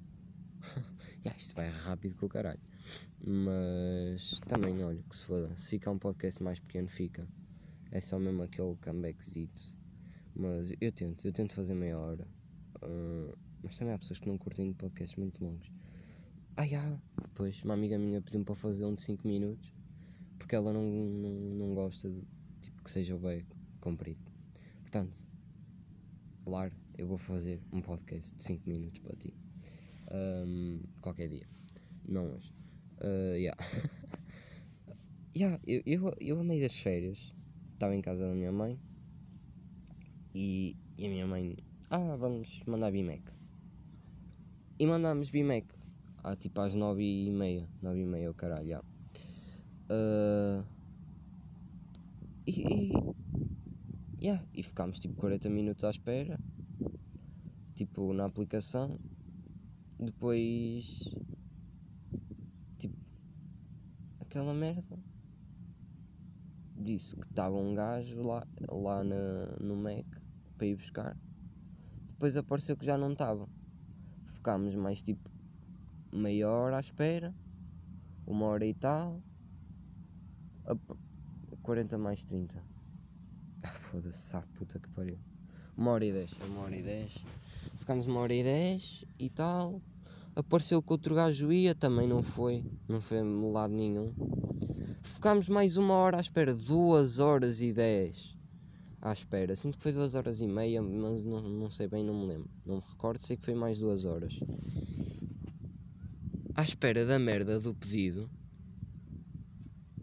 yeah, 1.24 1.38
isto 1.38 1.56
vai 1.56 1.70
rápido 1.70 2.16
com 2.16 2.26
o 2.26 2.30
caralho. 2.30 2.60
Mas 3.22 4.40
também, 4.42 4.84
olha, 4.84 5.02
que 5.04 5.16
se 5.16 5.24
foda. 5.24 5.56
Se 5.56 5.72
ficar 5.72 5.92
um 5.92 6.00
podcast 6.00 6.44
mais 6.44 6.60
pequeno, 6.60 6.90
fica. 6.90 7.28
É 7.92 8.02
só 8.02 8.20
mesmo 8.20 8.44
aquele 8.44 8.76
comebackzito. 8.76 9.79
Mas 10.40 10.74
eu 10.80 10.90
tento, 10.90 11.28
eu 11.28 11.34
tento 11.34 11.54
fazer 11.54 11.74
meia 11.74 12.00
hora. 12.00 12.26
Uh, 12.82 13.38
mas 13.62 13.78
também 13.78 13.94
há 13.94 14.00
pessoas 14.00 14.20
que 14.20 14.28
não 14.30 14.38
curtem 14.38 14.72
podcasts 14.72 15.18
muito 15.18 15.44
longos. 15.44 15.70
Ah, 16.56 16.66
já, 16.66 16.98
pois, 17.36 17.62
uma 17.62 17.74
amiga 17.74 18.00
minha 18.00 18.22
pediu-me 18.22 18.46
para 18.46 18.56
fazer 18.56 18.86
um 18.86 18.96
de 18.96 19.02
5 19.02 19.28
minutos. 19.28 19.74
Porque 20.38 20.56
ela 20.56 20.72
não, 20.72 20.82
não, 20.82 21.32
não 21.32 21.76
gosta 21.76 22.10
de 22.10 22.24
tipo 22.62 22.82
que 22.82 22.90
seja 22.90 23.18
bem 23.20 23.46
comprido. 23.82 24.22
Portanto, 24.84 25.28
claro, 26.46 26.74
eu 26.98 27.06
vou 27.06 27.18
fazer 27.18 27.62
um 27.74 27.82
podcast 27.82 28.34
de 28.34 28.42
5 28.42 28.70
minutos 28.70 29.02
para 29.02 29.18
ti 29.18 29.34
um, 30.10 30.80
qualquer 31.02 31.28
dia. 31.28 31.48
Não 32.08 32.34
hoje. 32.34 32.54
Uh, 33.02 33.36
yeah. 33.36 33.58
yeah, 35.36 35.60
eu, 35.68 35.84
eu, 35.86 36.16
eu 36.22 36.40
a 36.40 36.44
meio 36.46 36.62
das 36.62 36.80
férias 36.80 37.36
estava 37.74 37.94
em 37.94 38.02
casa 38.02 38.26
da 38.26 38.34
minha 38.34 38.54
mãe 38.54 38.80
e, 40.34 40.76
e 40.98 41.06
a 41.06 41.10
minha 41.10 41.28
mãe, 41.28 41.58
ah, 41.90 42.16
vamos 42.16 42.64
mandar 42.66 42.92
BMAC. 42.92 43.32
E 44.80 44.86
mandámos 44.86 45.30
BMAC 45.30 45.80
ah, 46.24 46.36
tipo 46.36 46.60
às 46.62 46.76
nove 46.76 47.04
e 47.04 47.32
meia, 47.32 47.68
nove 47.82 48.02
e 48.02 48.06
meia, 48.06 48.30
o 48.30 48.34
caralho, 48.34 48.66
yeah. 48.66 48.88
Uh, 49.90 50.64
e, 52.46 52.62
e, 52.62 52.92
yeah, 54.22 54.44
e 54.54 54.62
ficámos 54.62 55.00
tipo 55.00 55.16
40 55.16 55.50
minutos 55.50 55.84
à 55.84 55.90
espera, 55.90 56.40
tipo 57.74 58.14
na 58.14 58.26
aplicação, 58.26 59.00
depois. 60.00 61.14
Tipo. 62.78 62.96
Aquela 64.20 64.54
merda. 64.54 65.00
Disse 66.80 67.16
que 67.16 67.28
estava 67.28 67.56
um 67.56 67.76
gajo 67.76 68.22
lá, 68.22 68.48
lá 68.72 69.04
na, 69.04 69.58
no 69.60 69.76
Mac 69.76 70.06
para 70.58 70.66
ir 70.66 70.76
buscar. 70.76 71.18
Depois 72.08 72.38
apareceu 72.38 72.78
que 72.78 72.86
já 72.86 72.98
não 72.98 73.12
estava. 73.12 73.48
Ficámos 74.26 74.74
mais 74.76 75.02
tipo 75.02 75.30
meia 76.12 76.50
hora 76.50 76.78
à 76.78 76.80
espera, 76.80 77.36
uma 78.26 78.46
hora 78.46 78.66
e 78.66 78.74
tal, 78.74 79.22
40 81.62 81.98
mais 81.98 82.24
30. 82.24 82.64
Ah, 83.64 83.68
foda-se, 83.68 84.36
ah, 84.36 84.44
puta 84.58 84.80
que 84.80 84.90
pariu. 84.90 85.18
Uma 85.78 85.92
hora 85.92 86.06
e 86.06 86.12
10, 86.12 86.32
uma 86.48 86.62
hora 86.62 86.76
e 86.76 86.82
10. 86.82 87.24
Ficámos 87.78 88.08
uma 88.08 88.22
hora 88.22 88.34
e 88.34 88.44
10 88.44 89.06
e 89.20 89.30
tal. 89.30 89.82
Apareceu 90.36 90.82
que 90.82 90.92
outro 90.92 91.16
gajo 91.16 91.52
ia, 91.52 91.76
também 91.76 92.08
não 92.08 92.24
foi, 92.24 92.64
não 92.88 93.02
foi 93.02 93.22
lado 93.52 93.74
nenhum. 93.74 94.14
Ficámos 95.02 95.48
mais 95.48 95.78
uma 95.78 95.94
hora 95.94 96.18
à 96.18 96.22
espera, 96.22 96.54
duas 96.54 97.20
horas 97.20 97.62
e 97.62 97.72
10 97.72 98.38
à 99.02 99.14
espera. 99.14 99.56
Sinto 99.56 99.78
que 99.78 99.84
foi 99.84 99.94
duas 99.94 100.16
horas 100.16 100.42
e 100.42 100.48
meia, 100.48 100.82
mas 100.82 101.24
não, 101.24 101.42
não 101.42 101.70
sei 101.70 101.88
bem, 101.88 102.04
não 102.04 102.14
me 102.14 102.28
lembro. 102.28 102.50
Não 102.66 102.76
me 102.76 102.82
recordo, 102.88 103.22
sei 103.22 103.38
que 103.38 103.46
foi 103.46 103.56
mais 103.56 103.80
duas 103.80 104.06
horas. 104.06 104.40
À 106.54 106.64
espera 106.64 107.06
da 107.06 107.18
merda 107.18 107.60
do 107.60 107.74
pedido. 107.74 108.30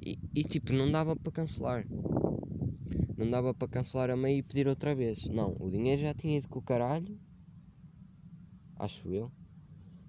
E, 0.01 0.19
e 0.35 0.45
tipo, 0.45 0.73
não 0.73 0.91
dava 0.91 1.15
para 1.15 1.33
cancelar. 1.33 1.87
Não 3.17 3.29
dava 3.29 3.53
para 3.53 3.69
cancelar 3.69 4.11
a 4.11 4.17
meio 4.17 4.39
e 4.39 4.43
pedir 4.43 4.67
outra 4.69 4.95
vez. 4.95 5.29
Não, 5.29 5.57
o 5.61 5.71
dinheiro 5.71 6.01
já 6.01 6.15
tinha 6.15 6.39
ido 6.39 6.49
com 6.49 6.59
o 6.59 6.63
caralho. 6.63 7.19
Acho 8.77 9.13
eu. 9.13 9.31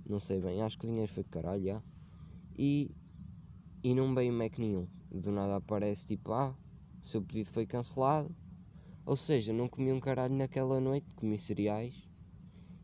Não 0.08 0.20
sei 0.20 0.40
bem, 0.40 0.62
acho 0.62 0.78
que 0.78 0.86
o 0.86 0.90
dinheiro 0.90 1.12
foi 1.12 1.24
com 1.24 1.30
o 1.30 1.34
caralho, 1.34 1.64
já. 1.64 1.84
E, 2.58 2.92
e 3.92 3.96
não 3.96 4.14
veio 4.14 4.34
Mac 4.34 4.58
nenhum. 4.58 4.88
Do 5.12 5.32
nada 5.32 5.56
aparece 5.56 6.06
tipo, 6.06 6.34
ah, 6.34 6.56
o 7.02 7.06
seu 7.06 7.22
pedido 7.22 7.50
foi 7.50 7.66
cancelado 7.66 8.36
ou 9.08 9.16
seja, 9.16 9.54
não 9.54 9.70
comi 9.70 9.94
um 9.94 10.02
caralho 10.02 10.36
naquela 10.36 10.82
noite, 10.82 11.08
comi 11.16 11.38
cereais 11.38 11.96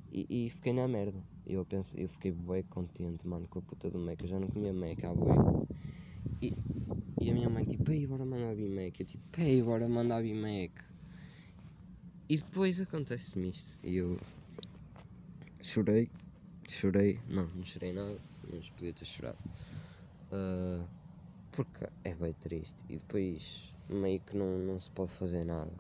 e, 0.10 0.46
e 0.46 0.50
fiquei 0.50 0.72
na 0.72 0.88
merda. 0.88 1.22
Eu, 1.46 1.66
pensei, 1.66 2.06
eu 2.06 2.08
fiquei 2.08 2.32
bué 2.32 2.64
contente, 2.64 3.28
mano, 3.28 3.46
com 3.50 3.60
a 3.60 3.62
puta 3.62 3.92
do 3.92 4.00
Mac. 4.00 4.22
Eu 4.22 4.30
já 4.30 4.40
não 4.40 4.48
comia 4.48 4.72
Mac 4.72 5.04
há 5.04 5.14
bué. 5.14 5.36
E, 6.42 6.54
e 7.20 7.30
a 7.30 7.34
minha 7.34 7.50
mãe, 7.50 7.66
tipo, 7.66 7.92
ei, 7.92 8.08
bora 8.08 8.24
mandar 8.24 8.56
vir 8.56 8.70
Mac. 8.70 8.98
Eu, 9.02 9.06
tipo, 9.06 9.42
ei, 9.42 9.62
bora 9.62 9.90
mandar 9.90 10.22
vir 10.22 10.34
Mac. 10.34 10.82
E 12.30 12.38
depois 12.38 12.80
acontece-me 12.80 13.50
isto. 13.50 13.86
E 13.86 13.98
eu 13.98 14.18
chorei, 15.62 16.08
chorei, 16.70 17.20
não, 17.28 17.46
não 17.48 17.66
chorei 17.66 17.92
nada, 17.92 18.18
mas 18.50 18.70
podia 18.70 18.94
ter 18.94 19.04
chorado. 19.04 19.40
Uh, 20.34 20.88
porque 21.52 21.88
é 22.04 22.16
bem 22.16 22.34
triste. 22.34 22.84
E 22.90 22.98
depois 22.98 23.74
meio 23.88 24.20
que 24.20 24.36
não, 24.36 24.58
não 24.58 24.80
se 24.80 24.90
pode 24.90 25.12
fazer 25.12 25.44
nada 25.44 25.72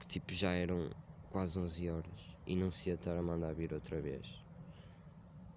porque 0.00 0.06
tipo 0.06 0.34
já 0.34 0.52
eram 0.52 0.90
quase 1.30 1.58
11 1.58 1.90
horas 1.90 2.36
e 2.46 2.56
não 2.56 2.70
se 2.70 2.88
ia 2.88 2.94
estar 2.94 3.16
a 3.16 3.22
mandar 3.22 3.52
vir 3.54 3.72
outra 3.72 4.00
vez. 4.00 4.42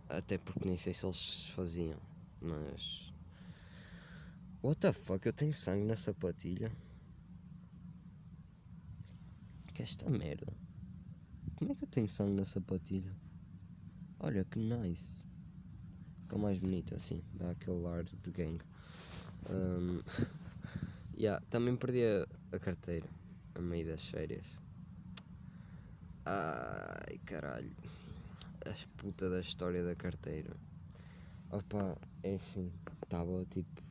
Até 0.09 0.37
porque 0.37 0.67
nem 0.67 0.77
sei 0.77 0.93
se 0.93 1.05
eles 1.05 1.49
faziam, 1.49 1.99
mas. 2.41 3.13
What 4.61 4.79
the 4.79 4.93
fuck? 4.93 5.25
Eu 5.25 5.33
tenho 5.33 5.53
sangue 5.53 5.85
na 5.85 5.95
sapatilha? 5.95 6.71
Que 9.73 9.81
é 9.81 9.85
esta 9.85 10.09
merda? 10.09 10.53
Como 11.55 11.71
é 11.71 11.75
que 11.75 11.83
eu 11.83 11.87
tenho 11.87 12.09
sangue 12.09 12.33
na 12.33 12.45
sapatilha? 12.45 13.15
Olha 14.19 14.43
que 14.43 14.59
nice. 14.59 15.27
Fica 16.33 16.41
mais 16.41 16.57
bonito 16.57 16.95
assim, 16.95 17.21
dá 17.35 17.51
aquele 17.51 17.85
ar 17.85 18.03
de 18.03 18.31
gang. 18.31 18.57
Um, 19.51 20.01
yeah, 21.15 21.39
também 21.47 21.75
perdi 21.75 22.01
a, 22.03 22.27
a 22.55 22.59
carteira 22.59 23.05
a 23.53 23.61
meio 23.61 23.85
das 23.85 24.07
férias. 24.09 24.57
Ai 26.25 27.19
caralho. 27.23 27.69
As 28.65 28.83
puta 28.97 29.29
da 29.29 29.41
história 29.41 29.83
da 29.83 29.93
carteira. 29.93 30.57
Opa, 31.51 31.95
enfim, 32.23 32.71
estava 33.03 33.45
tipo 33.45 33.83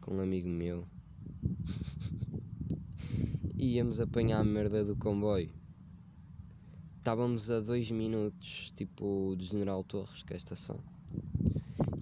com 0.00 0.18
um 0.18 0.20
amigo 0.20 0.48
meu. 0.48 0.86
e 3.58 3.74
íamos 3.74 3.98
apanhar 3.98 4.38
a 4.38 4.44
merda 4.44 4.84
do 4.84 4.94
comboio. 4.94 5.50
Estávamos 6.98 7.50
a 7.50 7.58
dois 7.58 7.90
minutos, 7.90 8.72
tipo, 8.76 9.34
do 9.36 9.42
General 9.42 9.82
Torres, 9.82 10.22
que 10.22 10.32
é 10.32 10.36
a 10.36 10.36
estação. 10.36 10.78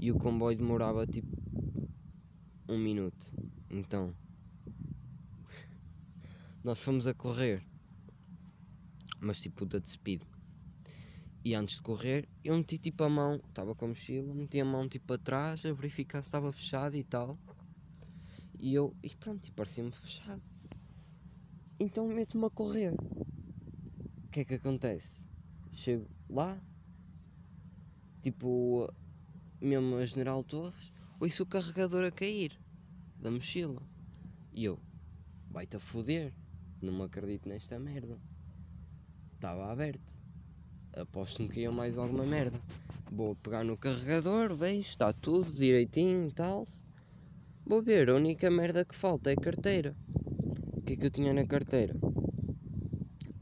E 0.01 0.12
o 0.12 0.18
comboio 0.18 0.57
demorava 0.57 1.07
tipo 1.07 1.37
um 2.68 2.79
minuto. 2.79 3.35
Então, 3.71 4.14
nós 6.62 6.79
fomos 6.79 7.07
a 7.07 7.14
correr, 7.14 7.64
mas 9.21 9.40
tipo 9.40 9.64
da 9.66 9.79
de 9.79 9.88
speed. 9.88 10.23
E 11.44 11.55
antes 11.55 11.77
de 11.77 11.83
correr, 11.83 12.29
eu 12.44 12.57
meti 12.57 12.77
tipo 12.79 13.05
a 13.05 13.09
mão, 13.09 13.37
estava 13.37 13.75
com 13.75 13.87
a 13.87 13.88
mochila, 13.88 14.35
meti 14.35 14.61
a 14.61 14.64
mão 14.64 14.88
tipo 14.88 15.12
atrás 15.14 15.64
a 15.64 15.73
verificar 15.73 16.21
se 16.23 16.29
estava 16.29 16.53
fechado 16.53 16.97
e 16.97 17.05
tal. 17.05 17.38
E 18.59 18.75
eu, 18.75 18.94
e 19.03 19.14
pronto, 19.14 19.47
e 19.47 19.53
parecia-me 19.53 19.92
fechado. 19.92 20.42
Então 21.81 22.09
meto-me 22.09 22.44
a 22.44 22.51
correr. 22.51 22.92
O 22.92 24.29
que 24.31 24.40
é 24.40 24.44
que 24.44 24.55
acontece? 24.55 25.29
Chego 25.73 26.07
lá, 26.29 26.61
tipo, 28.30 28.92
mesmo 29.60 29.96
a 29.96 30.04
General 30.04 30.44
Torres, 30.44 30.92
ouço 31.18 31.42
o 31.44 31.46
carregador 31.46 32.04
a 32.04 32.10
cair 32.10 32.58
da 33.18 33.30
mochila. 33.30 33.82
E 34.52 34.64
eu, 34.64 34.78
vai-te 35.50 35.76
a 35.76 35.80
foder. 35.80 36.32
Não 36.80 36.92
me 36.92 37.02
acredito 37.02 37.48
nesta 37.48 37.78
merda. 37.78 38.20
Estava 39.34 39.72
aberto. 39.72 40.16
Aposto-me 40.92 41.48
que 41.48 41.60
ia 41.60 41.72
mais 41.72 41.96
alguma 41.96 42.24
merda. 42.24 42.60
Vou 43.10 43.34
pegar 43.36 43.64
no 43.64 43.76
carregador, 43.76 44.54
vejo, 44.54 44.80
está 44.80 45.12
tudo 45.12 45.50
direitinho 45.50 46.28
e 46.28 46.32
tal. 46.32 46.62
Vou 47.64 47.82
ver, 47.82 48.10
a 48.10 48.14
única 48.14 48.50
merda 48.50 48.84
que 48.84 48.94
falta 48.94 49.30
é 49.30 49.36
carteira. 49.36 49.96
O 50.72 50.82
que 50.82 50.92
é 50.92 50.96
que 50.96 51.06
eu 51.06 51.10
tinha 51.10 51.32
na 51.32 51.46
carteira? 51.46 51.94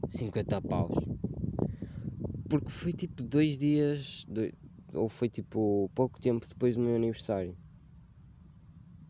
50 0.07 0.61
paus. 0.61 0.97
Porque 2.49 2.69
foi 2.69 2.93
tipo 2.93 3.21
dois 3.23 3.57
dias, 3.57 4.25
dois, 4.27 4.53
ou 4.93 5.09
foi 5.09 5.29
tipo 5.29 5.89
pouco 5.93 6.19
tempo 6.19 6.47
depois 6.47 6.75
do 6.75 6.81
meu 6.81 6.95
aniversário. 6.95 7.55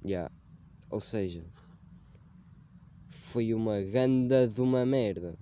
Yeah. 0.04 0.34
Ou 0.90 1.02
seja, 1.02 1.44
foi 3.10 3.54
uma 3.54 3.82
ganda 3.82 4.48
de 4.48 4.62
uma 4.62 4.86
merda. 4.86 5.38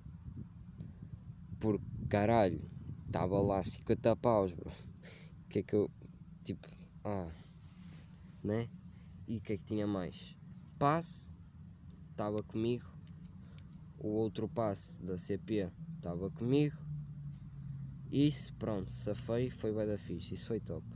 Porque 1.58 1.84
caralho, 2.08 2.60
estava 3.06 3.40
lá 3.40 3.62
50 3.62 4.16
paus, 4.16 4.52
bro. 4.52 4.72
que 5.48 5.60
é 5.60 5.62
que 5.62 5.74
eu. 5.74 5.90
Tipo, 6.44 6.68
ah, 7.04 7.30
né? 8.42 8.68
E 9.26 9.38
o 9.38 9.40
que 9.40 9.54
é 9.54 9.56
que 9.56 9.64
tinha 9.64 9.86
mais? 9.86 10.36
Passe, 10.78 11.34
estava 12.10 12.42
comigo. 12.42 12.86
O 13.98 14.08
outro 14.08 14.48
passe 14.48 15.02
da 15.02 15.18
CP 15.18 15.70
estava 15.96 16.30
comigo. 16.30 16.76
Isso, 18.10 18.52
pronto, 18.54 18.90
safei, 18.90 19.50
foi 19.50 19.72
bem 19.72 19.86
da 19.86 19.98
fixe, 19.98 20.34
isso 20.34 20.46
foi 20.46 20.60
top. 20.60 20.86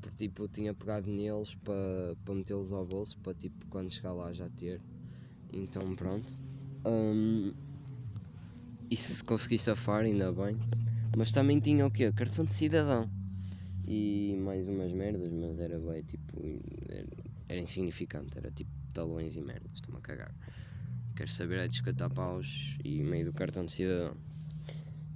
Porque 0.00 0.28
tipo, 0.28 0.44
eu 0.44 0.48
tinha 0.48 0.72
pegado 0.72 1.06
neles 1.10 1.54
para 1.56 2.16
pa 2.24 2.34
metê-los 2.34 2.72
ao 2.72 2.86
bolso, 2.86 3.18
para 3.18 3.34
tipo, 3.34 3.66
quando 3.66 3.92
chegar 3.92 4.12
lá 4.12 4.32
já 4.32 4.48
ter. 4.48 4.80
Então 5.52 5.94
pronto. 5.94 6.32
Um, 6.86 7.52
e 8.90 8.96
se 8.96 9.22
consegui 9.24 9.58
safar, 9.58 10.04
ainda 10.04 10.32
bem. 10.32 10.58
Mas 11.16 11.32
também 11.32 11.58
tinha 11.58 11.84
o 11.86 11.90
quê? 11.90 12.12
Cartão 12.12 12.44
de 12.44 12.54
cidadão. 12.54 13.10
E 13.86 14.36
mais 14.44 14.68
umas 14.68 14.92
merdas, 14.92 15.32
mas 15.32 15.58
era 15.58 15.78
bem 15.78 16.02
tipo. 16.02 16.38
Era, 16.88 17.06
era 17.48 17.60
insignificante, 17.60 18.38
era 18.38 18.50
tipo 18.50 18.70
talões 18.92 19.34
e 19.34 19.40
merdas. 19.40 19.72
Estou-me 19.74 19.98
a 19.98 20.02
cagar. 20.02 20.34
Quero 21.16 21.30
saber 21.32 21.58
é 21.58 21.68
descatar 21.68 22.08
paus 22.10 22.78
e 22.84 23.02
meio 23.02 23.24
do 23.24 23.32
cartão 23.32 23.66
de 23.66 23.72
cidadão. 23.72 24.16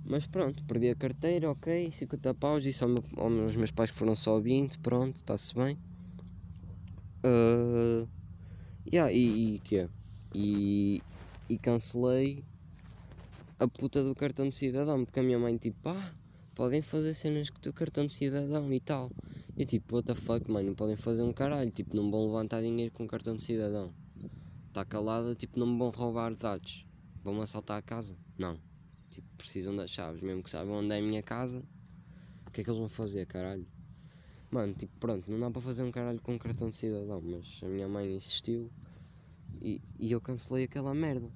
Mas 0.05 0.27
pronto, 0.27 0.65
perdi 0.65 0.89
a 0.91 0.97
carteira, 0.97 1.51
ok, 1.51 1.91
50 1.91 2.35
paus, 2.35 2.63
disse 2.63 2.83
ao 2.83 2.91
meu, 2.91 3.05
aos 3.17 3.55
meus 3.57 3.71
pais 3.71 3.91
que 3.91 3.97
foram 3.97 4.17
só 4.17 4.39
20, 4.41 4.79
pronto, 4.79 5.17
está-se 5.17 5.55
bem. 5.55 5.79
Uh, 7.25 8.09
yeah, 8.93 9.13
e, 9.13 9.55
e 9.55 9.59
que? 9.61 9.89
E, 10.35 11.03
e 11.49 11.59
cancelei 11.59 12.45
a 13.59 13.69
puta 13.69 14.03
do 14.03 14.15
cartão 14.15 14.49
de 14.49 14.55
cidadão, 14.55 15.05
porque 15.05 15.21
a 15.21 15.23
minha 15.23 15.39
mãe 15.39 15.57
tipo, 15.57 15.89
ah, 15.89 16.13
podem 16.55 16.83
fazer 16.83 17.15
cenas 17.15 17.49
com 17.49 17.59
o 17.59 17.61
teu 17.61 17.73
cartão 17.73 18.05
de 18.05 18.13
cidadão 18.13 18.73
e 18.73 18.81
tal. 18.81 19.11
E 19.57 19.65
tipo, 19.65 19.95
what 19.95 20.07
the 20.07 20.15
fuck, 20.15 20.51
mãe, 20.51 20.65
não 20.65 20.75
podem 20.75 20.97
fazer 20.97 21.23
um 21.23 21.33
caralho, 21.33 21.71
tipo, 21.71 21.95
não 21.95 22.11
vão 22.11 22.27
levantar 22.27 22.61
dinheiro 22.61 22.93
com 22.93 23.07
cartão 23.07 23.37
de 23.37 23.43
cidadão. 23.43 23.93
Está 24.67 24.85
calada, 24.85 25.35
tipo, 25.35 25.59
não 25.59 25.67
me 25.67 25.79
vão 25.79 25.91
roubar 25.91 26.35
dados. 26.35 26.87
Vão-me 27.23 27.43
assaltar 27.43 27.79
a 27.79 27.83
casa? 27.83 28.17
Não. 28.37 28.59
Tipo, 29.13 29.29
precisam 29.37 29.77
das 29.77 29.91
chaves, 29.91 30.21
mesmo 30.23 30.43
que 30.43 30.51
saibam 30.51 30.75
onde 30.75 30.93
é 30.93 30.99
a 30.99 31.03
minha 31.03 31.23
casa, 31.23 31.63
que 32.53 32.61
é 32.61 32.65
que 32.65 32.71
eles 32.71 32.79
vão 32.79 32.89
fazer, 32.89 33.27
caralho? 33.27 33.67
Mano, 34.51 34.75
tipo, 34.75 34.93
pronto, 35.01 35.31
não 35.31 35.41
dá 35.41 35.51
para 35.51 35.63
fazer 35.63 35.83
um 35.83 35.91
caralho 35.91 36.21
com 36.21 36.35
um 36.35 36.39
cartão 36.39 36.69
de 36.69 36.75
cidadão, 36.75 37.23
mas 37.23 37.61
a 37.63 37.67
minha 37.67 37.89
mãe 37.89 38.15
insistiu 38.15 38.71
e, 39.61 39.81
e 39.99 40.13
eu 40.13 40.21
cancelei 40.21 40.65
aquela 40.65 40.95
merda. 40.95 41.31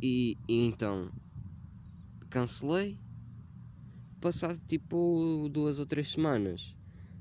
E, 0.00 0.36
e 0.46 0.66
então, 0.66 1.10
cancelei. 2.28 2.98
Passado 4.20 4.60
tipo 4.66 5.48
duas 5.50 5.78
ou 5.78 5.86
três 5.86 6.10
semanas, 6.10 6.74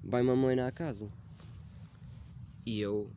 vai-me 0.04 0.32
a 0.32 0.36
mãe 0.36 0.56
na 0.56 0.72
casa. 0.72 1.10
E 2.66 2.80
eu, 2.80 3.12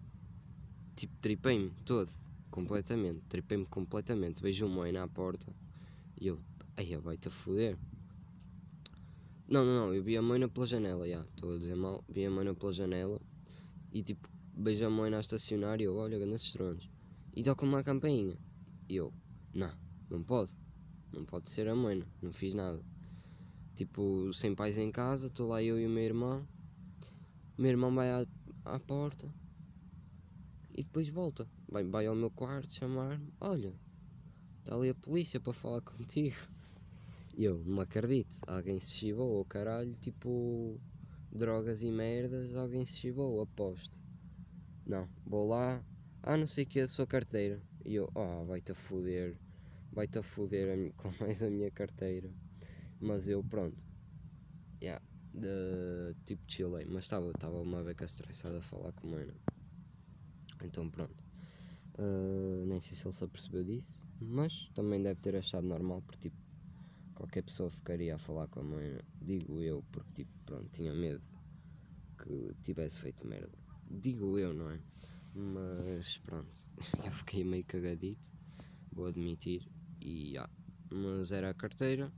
tipo, 0.95 1.17
tripei-me 1.21 1.71
todo, 1.85 2.11
completamente. 2.51 3.21
Tripei-me 3.29 3.65
completamente. 3.65 4.43
Vejo 4.43 4.67
o 4.67 4.69
mãe 4.69 4.93
na 4.93 5.09
porta 5.09 5.51
e 6.21 6.27
eu, 6.27 6.41
ai, 6.77 6.97
vai-te 6.97 7.29
a 7.29 7.31
foder. 7.31 7.79
Não, 9.49 9.65
não, 9.65 9.87
não, 9.87 9.95
eu 9.95 10.03
vi 10.03 10.17
a 10.17 10.23
moina 10.23 10.49
pela 10.49 10.67
janela, 10.67 11.09
já, 11.09 11.21
estou 11.21 11.55
a 11.55 11.59
dizer 11.59 11.75
mal. 11.75 12.05
Vi 12.09 12.27
a 12.27 12.31
moina 12.31 12.55
pela 12.55 12.73
janela 12.73 13.21
e 13.93 14.03
tipo, 14.03 14.29
vejo 14.55 14.85
a 14.87 14.91
moina 14.91 15.17
a 15.17 15.21
estacionar 15.21 15.81
e 15.81 15.85
eu, 15.85 15.97
olha, 15.97 16.25
nesses 16.27 16.53
drones. 16.53 16.89
E 17.35 17.43
toca 17.43 17.65
uma 17.65 17.83
campainha. 17.83 18.37
E 18.89 18.97
eu, 18.97 19.13
não, 19.55 19.73
não 20.11 20.23
pode. 20.23 20.53
Não 21.13 21.25
pode 21.25 21.49
ser 21.49 21.69
a 21.69 21.75
moina, 21.75 22.07
não 22.21 22.33
fiz 22.33 22.55
nada. 22.55 22.85
Tipo, 23.75 24.31
sem 24.33 24.55
pais 24.55 24.77
em 24.77 24.91
casa, 24.91 25.29
estou 25.29 25.49
lá 25.49 25.63
eu 25.63 25.79
e 25.79 25.87
o 25.87 25.91
meu 25.91 26.03
irmão. 26.03 26.47
O 27.57 27.63
meu 27.63 27.71
irmão 27.71 27.95
vai 27.95 28.11
à, 28.11 28.27
à 28.65 28.79
porta 28.79 29.33
e 30.79 30.83
depois 30.83 31.09
volta. 31.09 31.49
Vai, 31.69 31.85
vai 31.85 32.07
ao 32.07 32.15
meu 32.15 32.31
quarto 32.31 32.73
chamar-me: 32.75 33.33
Olha, 33.41 33.75
está 34.69 34.77
ali 34.77 34.91
a 34.91 34.95
polícia 34.95 35.41
para 35.41 35.55
falar 35.55 35.81
contigo. 35.81 36.37
E 37.35 37.45
eu, 37.45 37.63
não 37.65 37.81
acredito, 37.81 38.37
alguém 38.47 38.79
se 38.81 38.93
chivou, 38.93 39.41
oh, 39.41 39.45
caralho, 39.45 39.95
tipo, 39.95 40.79
drogas 41.33 41.83
e 41.83 41.91
merdas, 41.91 42.55
alguém 42.55 42.85
se 42.85 42.99
chivou, 42.99 43.41
aposto. 43.41 43.99
Não, 44.85 45.09
vou 45.25 45.49
lá, 45.49 45.83
ah, 46.23 46.37
não 46.37 46.47
sei 46.47 46.65
o 46.65 46.67
que 46.67 46.81
a 46.81 46.87
sua 46.87 47.07
carteira. 47.07 47.63
E 47.85 47.95
eu, 47.95 48.11
oh, 48.15 48.45
vai-te 48.45 48.73
a 48.73 48.75
foder, 48.75 49.39
vai-te 49.91 50.19
a 50.19 50.23
foder 50.23 50.93
com 50.99 51.11
mais 51.19 51.43
a 51.43 51.49
minha 51.49 51.71
carteira. 51.71 52.31
Mas 53.01 53.27
eu, 53.27 53.43
pronto, 53.43 53.87
yeah, 54.83 55.03
de, 55.33 56.15
tipo, 56.27 56.43
chilei, 56.47 56.85
mas 56.85 57.05
estava 57.05 57.61
uma 57.61 57.83
beca 57.83 58.05
estressada 58.05 58.59
a 58.59 58.63
falar 58.63 58.93
com 58.93 59.09
mãe. 59.09 59.33
Então, 60.63 60.91
pronto. 60.91 61.28
Uh, 61.99 62.65
nem 62.67 62.81
sei 62.81 62.97
se 62.97 63.07
ele 63.07 63.15
se 63.15 63.25
apercebeu 63.25 63.65
disso, 63.65 64.03
mas 64.21 64.71
também 64.75 65.03
deve 65.03 65.21
ter 65.21 65.35
achado 65.35 65.67
normal, 65.67 66.03
porque, 66.03 66.29
tipo, 66.29 66.37
qualquer 67.15 67.43
pessoa 67.43 67.69
ficaria 67.69 68.15
a 68.15 68.19
falar 68.19 68.47
com 68.47 68.61
a 68.61 68.63
mãe, 68.63 68.99
digo 69.21 69.61
eu, 69.61 69.85
porque 69.91 70.23
tipo, 70.23 70.31
pronto, 70.47 70.69
tinha 70.71 70.95
medo 70.95 71.25
que 72.23 72.55
tivesse 72.63 73.01
feito 73.01 73.27
merda. 73.27 73.59
Digo 73.91 74.39
eu, 74.39 74.55
não 74.55 74.71
é? 74.71 74.81
Mas 75.35 76.19
pronto, 76.19 76.49
eu 77.05 77.11
fiquei 77.11 77.43
meio 77.43 77.65
cagadito, 77.65 78.31
vou 78.93 79.07
admitir, 79.07 79.69
e 80.01 80.39
ah, 80.39 80.49
mas 80.91 81.33
era 81.33 81.51
a 81.51 81.55
carteira 81.55 82.13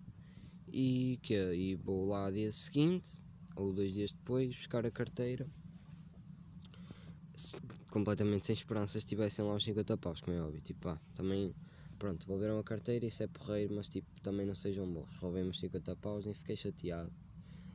e 0.72 1.18
que 1.22 1.34
e 1.34 1.74
vou 1.74 2.06
lá 2.06 2.30
dia 2.30 2.50
seguinte 2.52 3.24
ou 3.56 3.72
dois 3.72 3.92
dias 3.92 4.12
depois 4.12 4.54
buscar 4.54 4.86
a 4.86 4.90
carteira 4.90 5.48
completamente 7.90 8.46
sem 8.46 8.54
esperanças 8.54 9.04
tivessem 9.04 9.44
lá 9.44 9.54
os 9.54 9.64
50 9.64 9.96
paus, 9.98 10.20
como 10.20 10.36
é 10.36 10.40
óbvio, 10.40 10.60
tipo, 10.60 10.88
ah, 10.88 10.98
também 11.14 11.54
pronto, 12.00 12.20
devolveram 12.20 12.58
a 12.58 12.64
carteira, 12.64 13.04
isso 13.04 13.22
é 13.22 13.26
porreiro, 13.26 13.74
mas 13.74 13.88
tipo, 13.88 14.08
também 14.22 14.46
não 14.46 14.54
sejam 14.54 14.90
burros. 14.90 15.14
Roubei-me 15.18 15.54
50 15.54 15.94
paus, 15.96 16.24
nem 16.24 16.32
fiquei 16.32 16.56
chateado. 16.56 17.12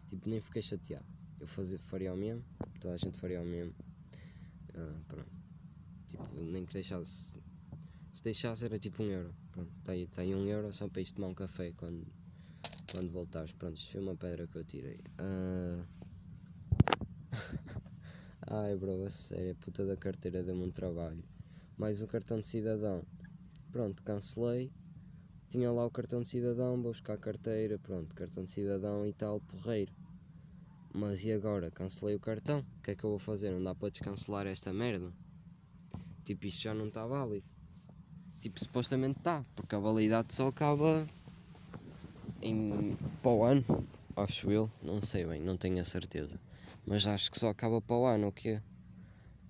Tipo, 0.07 0.27
nem 0.27 0.41
fiquei 0.41 0.63
chateado. 0.63 1.05
Eu 1.39 1.45
fazia, 1.45 1.77
faria 1.77 2.11
o 2.11 2.17
mesmo, 2.17 2.43
toda 2.79 2.95
a 2.95 2.97
gente 2.97 3.15
faria 3.19 3.39
o 3.39 3.45
mesmo. 3.45 3.73
Uh, 4.73 4.99
pronto. 5.07 5.31
Tipo, 6.07 6.41
nem 6.41 6.65
que 6.65 6.73
deixasse. 6.73 7.39
Se 8.13 8.23
deixasse 8.23 8.65
era 8.65 8.79
tipo 8.79 9.03
um 9.03 9.11
euro. 9.11 9.35
Pronto, 9.51 9.71
está 9.77 9.91
aí, 9.91 10.07
tá 10.07 10.23
um 10.23 10.47
euro 10.47 10.73
só 10.73 10.87
para 10.87 11.01
isto 11.01 11.15
tomar 11.15 11.27
um 11.27 11.35
café 11.35 11.71
quando, 11.73 12.07
quando 12.91 13.11
voltares. 13.11 13.51
Pronto, 13.51 13.77
isto 13.77 13.91
foi 13.91 14.01
uma 14.01 14.15
pedra 14.15 14.47
que 14.47 14.57
eu 14.57 14.63
tirei. 14.63 15.01
Uh... 15.19 15.94
Ai 18.57 18.73
bro, 18.73 19.03
a 19.03 19.11
sério, 19.11 19.51
a 19.51 19.55
puta 19.55 19.85
da 19.85 19.97
carteira 19.97 20.41
deu-me 20.41 20.63
um 20.63 20.71
trabalho. 20.71 21.21
Mais 21.77 21.99
um 21.99 22.07
cartão 22.07 22.39
de 22.39 22.47
cidadão. 22.47 23.03
Pronto, 23.69 24.01
cancelei. 24.01 24.71
Tinha 25.49 25.69
lá 25.73 25.85
o 25.85 25.91
cartão 25.91 26.21
de 26.21 26.29
cidadão, 26.29 26.81
vou 26.81 26.93
buscar 26.93 27.15
a 27.15 27.17
carteira, 27.17 27.77
pronto, 27.77 28.15
cartão 28.15 28.45
de 28.45 28.51
cidadão 28.51 29.05
e 29.05 29.11
tal, 29.11 29.41
porreiro. 29.41 29.91
Mas 30.93 31.25
e 31.25 31.33
agora? 31.33 31.69
Cancelei 31.69 32.15
o 32.15 32.19
cartão. 32.19 32.65
O 32.79 32.81
que 32.81 32.91
é 32.91 32.95
que 32.95 33.03
eu 33.03 33.09
vou 33.09 33.19
fazer? 33.19 33.51
Não 33.51 33.61
dá 33.61 33.75
para 33.75 33.89
descancelar 33.89 34.47
esta 34.47 34.71
merda? 34.71 35.11
Tipo, 36.23 36.45
isto 36.45 36.61
já 36.63 36.73
não 36.73 36.87
está 36.87 37.05
válido. 37.05 37.49
Tipo, 38.39 38.57
supostamente 38.57 39.19
está, 39.19 39.43
porque 39.53 39.75
a 39.75 39.79
validade 39.79 40.33
só 40.33 40.47
acaba 40.47 41.05
em 42.41 42.95
para 43.21 43.31
o 43.31 43.43
ano, 43.43 43.85
acho 44.15 44.49
eu, 44.49 44.71
não 44.81 45.01
sei 45.01 45.25
bem, 45.25 45.41
não 45.41 45.57
tenho 45.57 45.81
a 45.81 45.83
certeza. 45.83 46.39
Mas 46.85 47.07
acho 47.07 47.31
que 47.31 47.39
só 47.39 47.49
acaba 47.49 47.81
para 47.81 47.95
o 47.95 48.05
ano, 48.05 48.27
o 48.27 48.31
quê? 48.31 48.61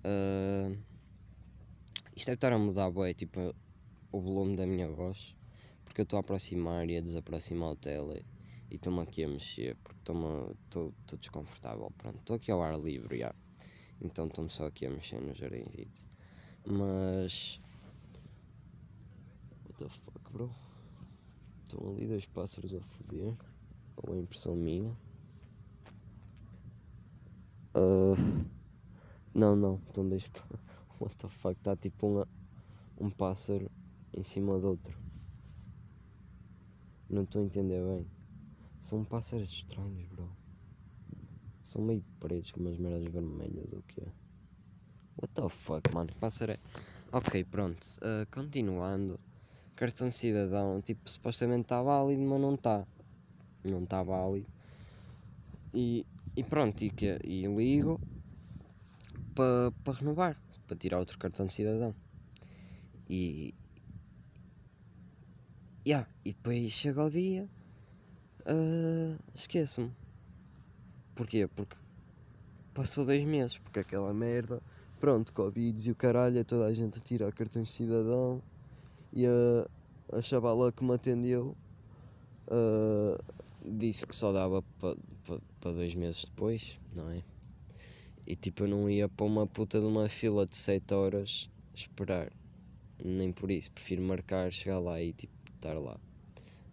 Uh, 0.04 0.76
isto 2.14 2.26
deve 2.26 2.36
estar 2.36 2.52
a 2.52 2.58
mudar, 2.58 2.90
boé, 2.90 3.12
tipo, 3.12 3.54
o 4.10 4.20
volume 4.20 4.56
da 4.56 4.66
minha 4.66 4.88
voz, 4.88 5.36
porque 5.84 6.00
eu 6.00 6.04
estou 6.04 6.16
a 6.16 6.20
aproximar 6.20 6.88
e 6.88 6.96
a 6.96 7.00
desaproximar 7.00 7.70
o 7.70 7.76
tele 7.76 8.24
e 8.70 8.76
estou-me 8.76 9.00
aqui 9.00 9.24
a 9.24 9.28
mexer 9.28 9.76
porque 9.76 10.00
estou 10.00 10.92
desconfortável. 11.18 11.92
Pronto, 11.98 12.18
estou 12.18 12.36
aqui 12.36 12.50
ao 12.50 12.62
ar 12.62 12.78
livre, 12.78 13.18
já. 13.18 13.34
então 14.00 14.26
estou-me 14.26 14.50
só 14.50 14.66
aqui 14.66 14.86
a 14.86 14.90
mexer 14.90 15.20
no 15.20 15.34
jardim. 15.34 15.64
Mas. 16.66 17.60
What 19.66 19.78
the 19.78 19.88
fuck, 19.88 20.32
bro? 20.32 20.50
Estão 21.64 21.90
ali 21.90 22.06
dois 22.06 22.26
pássaros 22.26 22.74
a 22.74 22.80
foder, 22.80 23.34
ou 23.96 24.14
a 24.14 24.16
impressão 24.16 24.56
minha. 24.56 24.96
Uh, 27.76 28.16
não, 29.34 29.54
não, 29.54 29.74
estão 29.86 30.08
dois. 30.08 30.24
What 30.98 31.14
the 31.16 31.28
fuck, 31.28 31.58
está 31.58 31.76
tipo 31.76 32.06
uma, 32.06 32.28
um 32.98 33.10
pássaro 33.10 33.70
em 34.14 34.22
cima 34.22 34.58
do 34.58 34.68
outro. 34.68 34.98
Não 37.10 37.24
estou 37.24 37.42
a 37.42 37.44
entender 37.44 37.84
bem. 37.84 38.06
São 38.80 39.04
pássaros 39.04 39.50
estranhos, 39.50 40.08
bro. 40.08 40.26
São 41.62 41.82
meio 41.82 42.02
pretos 42.18 42.50
com 42.50 42.60
umas 42.60 42.78
merdas 42.78 43.12
vermelhas 43.12 43.70
ou 43.72 43.80
o 43.80 43.82
que 43.82 44.00
é? 44.00 44.08
What 45.20 45.34
the 45.34 45.48
fuck, 45.50 45.92
mano? 45.92 46.10
Pássaro 46.18 46.52
é. 46.52 46.58
Ok, 47.12 47.44
pronto. 47.44 47.84
Uh, 47.98 48.26
continuando. 48.30 49.20
Cartão 49.74 50.10
cidadão, 50.10 50.80
tipo, 50.80 51.10
supostamente 51.10 51.62
está 51.62 51.82
válido, 51.82 52.22
mas 52.22 52.40
não 52.40 52.54
está. 52.54 52.86
Não 53.62 53.84
está 53.84 54.02
válido. 54.02 54.46
E, 55.74 56.06
e 56.36 56.44
pronto, 56.44 56.82
e, 56.82 56.90
que, 56.90 57.18
e 57.24 57.46
ligo 57.46 58.00
para 59.34 59.72
pa 59.84 59.92
renovar, 59.92 60.36
para 60.66 60.76
tirar 60.76 60.98
outro 60.98 61.18
cartão 61.18 61.46
de 61.46 61.54
cidadão. 61.54 61.94
E, 63.08 63.54
Yeah. 65.86 66.04
E 66.24 66.32
depois 66.32 66.72
chega 66.72 67.04
o 67.04 67.08
dia, 67.08 67.48
uh, 68.40 69.16
esqueço-me. 69.32 69.94
Porquê? 71.14 71.46
Porque 71.46 71.76
passou 72.74 73.06
dois 73.06 73.24
meses, 73.24 73.56
porque 73.58 73.78
aquela 73.78 74.12
merda, 74.12 74.60
pronto, 74.98 75.32
Covid 75.32 75.88
e 75.88 75.92
o 75.92 75.94
caralho, 75.94 76.44
toda 76.44 76.66
a 76.66 76.74
gente 76.74 76.98
a 76.98 77.00
tirar 77.00 77.30
cartões 77.30 77.68
de 77.68 77.74
cidadão 77.74 78.42
e 79.12 79.26
a, 79.26 80.18
a 80.18 80.20
chavala 80.20 80.72
que 80.72 80.82
me 80.82 80.92
atendeu 80.92 81.56
uh, 82.48 83.22
disse 83.66 84.06
que 84.06 84.14
só 84.14 84.32
dava 84.32 84.62
para 84.78 84.96
pa, 85.24 85.40
pa 85.60 85.72
dois 85.72 85.94
meses 85.94 86.24
depois, 86.24 86.78
não 86.94 87.10
é? 87.10 87.22
E 88.26 88.34
tipo, 88.34 88.64
eu 88.64 88.68
não 88.68 88.90
ia 88.90 89.08
para 89.08 89.26
uma 89.26 89.46
puta 89.46 89.80
de 89.80 89.86
uma 89.86 90.08
fila 90.08 90.46
de 90.46 90.56
7 90.56 90.94
horas 90.94 91.50
esperar, 91.74 92.32
nem 93.04 93.32
por 93.32 93.50
isso, 93.50 93.70
prefiro 93.70 94.02
marcar, 94.02 94.52
chegar 94.52 94.78
lá 94.78 95.00
e 95.00 95.12
tipo 95.12 95.32
estar 95.54 95.74
lá. 95.74 95.98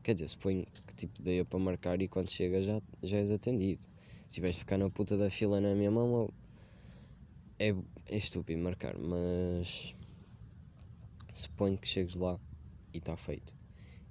Quer 0.02 0.14
dizer, 0.16 0.28
suponho 0.28 0.66
que 0.88 0.96
tipo 0.96 1.22
dei 1.22 1.44
para 1.44 1.60
marcar 1.60 2.02
e 2.02 2.08
quando 2.08 2.30
chega 2.30 2.62
já, 2.62 2.82
já 3.02 3.18
és 3.18 3.32
atendido. 3.32 3.82
Se 4.28 4.42
vais 4.42 4.58
ficar 4.58 4.78
na 4.78 4.90
puta 4.90 5.16
da 5.16 5.30
fila 5.30 5.62
na 5.62 5.76
minha 5.76 5.92
mão, 5.92 6.30
é, 7.60 7.70
é 8.08 8.18
estúpido 8.18 8.62
marcar, 8.62 8.98
mas 8.98 9.96
suponho 11.32 11.78
que 11.78 11.88
chegues 11.88 12.16
lá 12.16 12.40
e 12.94 12.98
está 12.98 13.16
feito. 13.16 13.56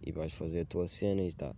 E 0.01 0.11
vais 0.13 0.33
fazer 0.33 0.61
a 0.61 0.65
tua 0.65 0.89
cena 0.89 1.23
e 1.23 1.29
está. 1.29 1.55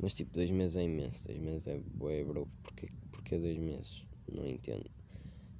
Mas 0.00 0.14
tipo, 0.14 0.32
dois 0.32 0.50
meses 0.50 0.76
é 0.76 0.84
imenso, 0.84 1.26
dois 1.26 1.40
meses 1.40 1.66
é 1.66 1.78
bué, 1.94 2.22
bro. 2.24 2.48
Porquê, 2.62 2.88
porquê 3.10 3.38
dois 3.38 3.58
meses? 3.58 4.04
Não 4.32 4.46
entendo. 4.46 4.88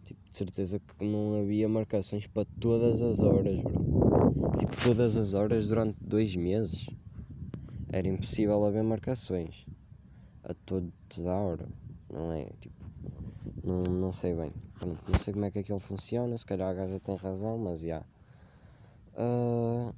Tipo, 0.04 0.20
de 0.30 0.36
certeza 0.36 0.78
que 0.80 1.04
não 1.04 1.40
havia 1.40 1.68
marcações 1.68 2.26
para 2.26 2.46
todas 2.60 3.02
as 3.02 3.20
horas, 3.20 3.60
bro. 3.60 4.52
Tipo, 4.58 4.82
todas 4.82 5.16
as 5.16 5.34
horas 5.34 5.68
durante 5.68 5.96
dois 6.00 6.34
meses 6.36 6.86
era 7.90 8.06
impossível 8.06 8.64
haver 8.64 8.82
marcações. 8.82 9.66
a 10.44 10.54
todo, 10.54 10.92
toda 11.08 11.30
a 11.32 11.36
hora, 11.36 11.68
não 12.10 12.32
é? 12.32 12.46
Tipo, 12.60 12.84
não, 13.62 13.82
não 13.82 14.12
sei 14.12 14.34
bem. 14.34 14.52
Pronto, 14.78 14.98
não 15.08 15.18
sei 15.18 15.34
como 15.34 15.44
é 15.44 15.50
que 15.50 15.58
aquilo 15.58 15.78
funciona, 15.80 16.36
se 16.38 16.46
calhar 16.46 16.70
a 16.70 16.74
gaja 16.74 16.98
tem 17.00 17.16
razão, 17.16 17.58
mas 17.58 17.80
já. 17.80 18.02
Uh, 19.14 19.92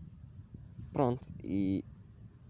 pronto, 0.93 1.31
e, 1.45 1.85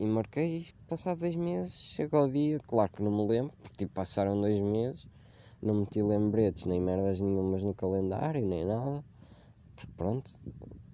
e 0.01 0.07
marquei, 0.07 0.67
passado 0.89 1.21
dois 1.21 1.37
meses, 1.37 1.75
chegou 1.75 2.25
o 2.25 2.31
dia, 2.31 2.59
claro 2.61 2.91
que 2.91 3.03
não 3.03 3.11
me 3.11 3.29
lembro, 3.29 3.53
porque 3.63 3.77
tipo, 3.77 3.93
passaram 3.93 4.41
dois 4.41 4.59
meses, 4.59 5.07
não 5.61 5.75
meti 5.75 6.01
lembretes 6.01 6.65
nem 6.65 6.81
merdas 6.81 7.21
nenhumas 7.21 7.63
no 7.63 7.75
calendário, 7.75 8.43
nem 8.43 8.65
nada. 8.65 9.05
Pronto, 9.99 10.31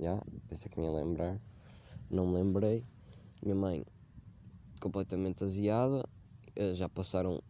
já, 0.01 0.21
pensei 0.49 0.69
que 0.69 0.81
me 0.81 0.87
ia 0.87 0.93
lembrar, 0.93 1.41
não 2.11 2.27
me 2.27 2.35
lembrei. 2.35 2.85
Minha 3.41 3.55
mãe, 3.55 3.87
completamente 4.81 5.45
aziada, 5.45 6.05
eh, 6.57 6.75
já 6.75 6.89
passaram, 6.89 7.41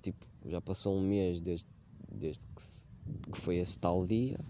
tipo, 0.00 0.24
já 0.46 0.62
passou 0.62 0.96
um 0.96 1.02
mês 1.02 1.42
desde, 1.42 1.66
desde 2.10 2.46
que, 2.46 3.30
que 3.32 3.38
foi 3.38 3.56
esse 3.56 3.78
tal 3.78 4.06
dia, 4.06 4.40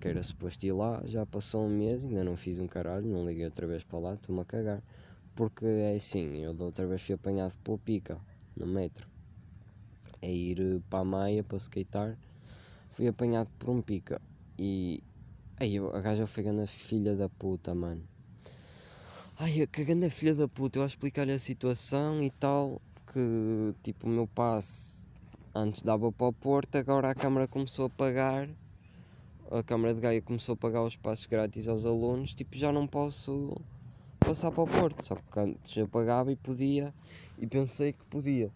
que 0.00 0.08
era 0.08 0.20
suposto 0.20 0.66
ir 0.66 0.72
lá, 0.72 1.00
já 1.04 1.24
passou 1.24 1.64
um 1.64 1.70
mês, 1.70 2.04
ainda 2.04 2.24
não 2.24 2.36
fiz 2.36 2.58
um 2.58 2.66
caralho, 2.66 3.06
não 3.06 3.24
liguei 3.24 3.44
outra 3.44 3.68
vez 3.68 3.84
para 3.84 4.00
lá, 4.00 4.14
estou-me 4.14 4.42
a 4.42 4.44
cagar. 4.44 4.82
Porque 5.40 5.64
é 5.64 5.96
assim, 5.96 6.36
eu 6.36 6.52
da 6.52 6.66
outra 6.66 6.86
vez 6.86 7.00
fui 7.00 7.14
apanhado 7.14 7.56
pela 7.64 7.78
pica, 7.78 8.20
no 8.54 8.66
metro, 8.66 9.08
a 10.20 10.26
ir 10.26 10.60
eh, 10.60 10.80
para 10.90 10.98
a 10.98 11.04
Maia 11.04 11.42
para 11.42 11.56
skatear, 11.56 12.18
fui 12.90 13.08
apanhado 13.08 13.48
por 13.58 13.70
um 13.70 13.80
pica 13.80 14.20
e 14.58 15.02
aí 15.58 15.78
a 15.78 16.00
gaja 16.00 16.26
foi 16.26 16.42
grande 16.42 16.66
filha 16.66 17.16
da 17.16 17.26
puta, 17.30 17.74
mano. 17.74 18.02
Ai, 19.38 19.66
que 19.66 19.82
grande 19.82 20.10
filha 20.10 20.34
da 20.34 20.46
puta, 20.46 20.78
eu 20.78 20.82
a 20.82 20.86
explicar-lhe 20.86 21.32
a 21.32 21.38
situação 21.38 22.22
e 22.22 22.28
tal, 22.28 22.78
que 23.10 23.74
tipo 23.82 24.06
o 24.06 24.10
meu 24.10 24.26
passe 24.26 25.08
antes 25.54 25.80
dava 25.80 26.12
para 26.12 26.26
o 26.26 26.34
Porto, 26.34 26.76
agora 26.76 27.08
a 27.08 27.14
Câmara 27.14 27.48
começou 27.48 27.86
a 27.86 27.88
pagar, 27.88 28.46
a 29.50 29.62
Câmara 29.62 29.94
de 29.94 30.00
Gaia 30.00 30.20
começou 30.20 30.52
a 30.52 30.56
pagar 30.56 30.84
os 30.84 30.96
passos 30.96 31.24
grátis 31.24 31.66
aos 31.66 31.86
alunos, 31.86 32.34
tipo 32.34 32.58
já 32.58 32.70
não 32.70 32.86
posso 32.86 33.56
passar 34.30 34.52
para 34.52 34.62
o 34.62 34.66
Porto, 34.68 35.02
só 35.02 35.16
que 35.16 35.40
antes 35.40 35.76
eu 35.76 35.88
pagava 35.88 36.30
e 36.30 36.36
podia, 36.36 36.94
e 37.36 37.48
pensei 37.48 37.92
que 37.92 38.04
podia. 38.04 38.48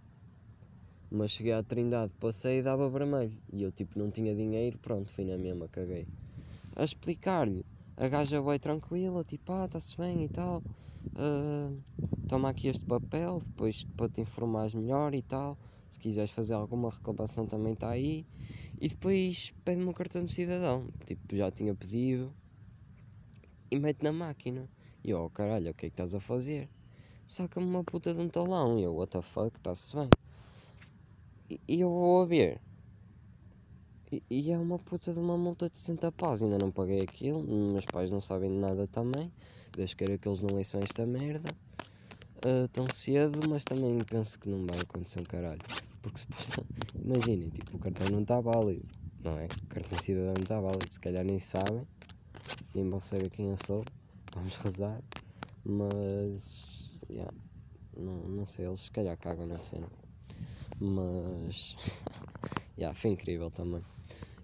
Mas 1.10 1.32
cheguei 1.32 1.52
à 1.52 1.64
Trindade, 1.64 2.12
passei 2.20 2.60
e 2.60 2.62
dava 2.62 2.88
vermelho. 2.88 3.36
E 3.52 3.60
eu 3.60 3.72
tipo 3.72 3.98
não 3.98 4.08
tinha 4.08 4.32
dinheiro, 4.36 4.78
pronto, 4.78 5.10
fui 5.10 5.24
na 5.24 5.36
mesma, 5.36 5.66
caguei. 5.66 6.06
A 6.76 6.84
explicar-lhe, 6.84 7.66
a 7.96 8.06
gaja 8.06 8.40
vai 8.40 8.56
tranquila, 8.60 9.24
tipo, 9.24 9.52
ah, 9.52 9.64
está-se 9.64 9.96
bem 9.96 10.22
e 10.22 10.28
tal. 10.28 10.62
Uh, 11.16 11.76
toma 12.28 12.50
aqui 12.50 12.68
este 12.68 12.84
papel, 12.84 13.40
depois 13.40 13.82
para 13.96 14.08
te 14.08 14.20
informares 14.20 14.74
melhor 14.74 15.12
e 15.12 15.22
tal. 15.22 15.58
Se 15.90 15.98
quiseres 15.98 16.30
fazer 16.30 16.54
alguma 16.54 16.88
reclamação 16.88 17.46
também 17.46 17.72
está 17.72 17.88
aí. 17.88 18.24
E 18.80 18.88
depois 18.88 19.52
pede-me 19.64 19.88
um 19.88 19.92
cartão 19.92 20.22
de 20.22 20.30
cidadão. 20.30 20.86
Tipo, 21.04 21.34
já 21.34 21.50
tinha 21.50 21.74
pedido. 21.74 22.32
E 23.72 23.78
mete 23.80 24.04
na 24.04 24.12
máquina. 24.12 24.68
E 25.04 25.10
eu, 25.10 25.22
oh, 25.22 25.30
caralho, 25.30 25.70
o 25.70 25.74
que 25.74 25.86
é 25.86 25.88
que 25.90 25.92
estás 25.92 26.14
a 26.14 26.20
fazer? 26.20 26.66
Saca-me 27.26 27.66
uma 27.66 27.84
puta 27.84 28.14
de 28.14 28.20
um 28.20 28.28
talão. 28.28 28.78
E 28.78 28.84
eu, 28.84 28.94
what 28.94 29.12
the 29.12 29.20
fuck, 29.20 29.54
está-se 29.56 29.94
bem. 29.94 30.08
E, 31.68 31.80
eu 31.80 31.90
vou 31.90 32.22
a 32.22 32.24
ver. 32.24 32.58
E, 34.10 34.22
e, 34.30 34.50
é 34.50 34.56
uma 34.56 34.78
puta 34.78 35.12
de 35.12 35.20
uma 35.20 35.36
multa 35.36 35.68
de 35.68 35.76
60 35.76 36.10
paus. 36.12 36.42
Ainda 36.42 36.56
não 36.56 36.70
paguei 36.70 37.02
aquilo. 37.02 37.42
Meus 37.42 37.84
pais 37.84 38.10
não 38.10 38.20
sabem 38.20 38.50
de 38.50 38.56
nada 38.56 38.86
também. 38.86 39.30
Desde 39.76 39.94
que 39.94 40.04
eles 40.04 40.40
não 40.40 40.54
leiçam 40.54 40.80
esta 40.80 41.04
merda 41.04 41.50
uh, 42.44 42.68
tão 42.68 42.86
cedo, 42.86 43.40
mas 43.48 43.64
também 43.64 43.98
penso 44.04 44.38
que 44.38 44.48
não 44.48 44.66
vai 44.66 44.80
acontecer 44.80 45.20
um 45.20 45.24
caralho. 45.24 45.60
Porque 46.00 46.20
se 46.20 46.26
imaginem, 47.02 47.50
tipo, 47.50 47.76
o 47.76 47.80
cartão 47.80 48.08
não 48.08 48.22
está 48.22 48.40
válido, 48.40 48.86
não 49.22 49.38
é? 49.38 49.46
O 49.46 49.66
cartão 49.66 49.98
cidadão 49.98 50.34
não 50.34 50.42
está 50.42 50.60
válido, 50.60 50.90
se 50.90 51.00
calhar 51.00 51.24
nem 51.24 51.38
sabem, 51.38 51.86
nem 52.74 52.88
vão 52.88 53.00
saber 53.00 53.30
quem 53.30 53.48
eu 53.48 53.56
sou, 53.56 53.84
vamos 54.34 54.56
rezar, 54.56 55.00
mas, 55.64 56.90
yeah, 57.08 57.32
não, 57.96 58.28
não 58.28 58.44
sei, 58.44 58.66
eles 58.66 58.80
se 58.80 58.90
calhar 58.90 59.16
cagam 59.16 59.46
na 59.46 59.58
cena, 59.58 59.86
mas, 60.80 61.76
yeah, 62.76 62.94
foi 62.94 63.10
incrível 63.10 63.50
também. 63.50 63.82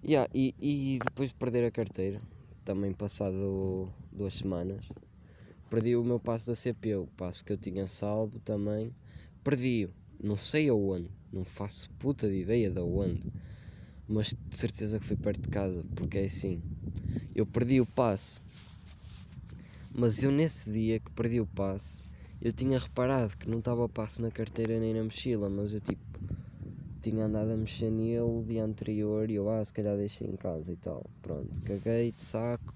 Yeah, 0.03 0.31
e, 0.33 0.55
e 0.59 0.99
depois 1.05 1.31
de 1.31 1.35
perder 1.35 1.65
a 1.67 1.71
carteira, 1.71 2.23
também 2.65 2.93
passado 2.93 3.93
duas 4.13 4.37
semanas, 4.37 4.87
perdi 5.69 5.97
o 5.97 6.05
meu 6.05 6.19
passo 6.19 6.47
da 6.47 6.55
CP, 6.55 6.97
o 6.97 7.07
passo 7.17 7.45
que 7.45 7.53
eu 7.53 7.57
tinha 7.57 7.87
salvo 7.87 8.39
também, 8.41 8.95
perdi-o, 9.45 9.91
não 10.23 10.37
sei 10.37 10.69
aonde, 10.69 11.11
não 11.33 11.45
faço 11.45 11.91
puta 11.99 12.29
de 12.29 12.41
ideia 12.41 12.71
de 12.71 12.81
onde, 12.81 13.21
mas 14.09 14.29
de 14.29 14.57
certeza 14.57 14.99
que 14.99 15.05
foi 15.05 15.17
perto 15.17 15.43
de 15.43 15.49
casa, 15.49 15.85
porque 15.95 16.19
é 16.19 16.25
assim, 16.25 16.63
eu 17.35 17.45
perdi 17.45 17.81
o 17.81 17.87
passe, 17.87 18.41
mas 20.01 20.23
eu 20.23 20.33
nesse 20.33 20.71
dia 20.71 20.99
que 20.99 21.11
perdi 21.11 21.43
o 21.43 21.47
passe, 21.47 21.99
eu 22.41 22.51
tinha 22.55 22.79
reparado 22.79 23.37
que 23.37 23.47
não 23.47 23.59
estava 23.59 23.85
o 23.85 23.89
passe 23.89 24.23
na 24.23 24.31
carteira 24.31 24.81
nem 24.81 24.95
na 24.95 25.05
mochila, 25.05 25.51
mas 25.51 25.75
eu 25.75 25.81
tipo 25.81 26.01
tinha 27.03 27.27
andado 27.27 27.51
a 27.51 27.57
mexer 27.57 27.91
nele 27.91 28.21
o 28.21 28.43
dia 28.43 28.65
anterior 28.65 29.31
e 29.31 29.35
eu 29.35 29.51
ah, 29.51 29.63
se 29.63 29.71
calhar 29.71 29.99
deixei 29.99 30.27
em 30.27 30.37
casa 30.37 30.73
e 30.73 30.77
tal. 30.77 31.05
Pronto, 31.21 31.51
caguei 31.67 32.13
de 32.13 32.23
saco, 32.23 32.73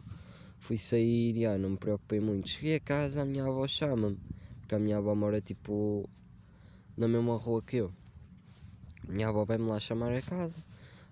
fui 0.61 0.77
sair, 0.77 1.35
e 1.35 1.47
ah, 1.47 1.57
não 1.57 1.71
me 1.71 1.77
preocupei 1.79 2.21
muito. 2.21 2.51
Cheguei 2.51 2.77
a 2.77 2.81
casa, 2.81 3.23
a 3.23 3.25
minha 3.25 3.45
avó 3.45 3.67
chama-me, 3.67 4.19
porque 4.61 4.75
a 4.75 4.79
minha 4.79 4.99
avó 4.99 5.15
mora 5.15 5.41
tipo 5.41 6.07
na 6.95 7.09
mesma 7.09 7.39
rua 7.39 7.63
que 7.63 7.79
eu. 7.79 7.91
A 9.09 9.13
minha 9.13 9.29
avó 9.29 9.47
vai-me 9.47 9.67
lá 9.67 9.81
chamar 9.81 10.13
a 10.13 10.21
casa. 10.21 10.59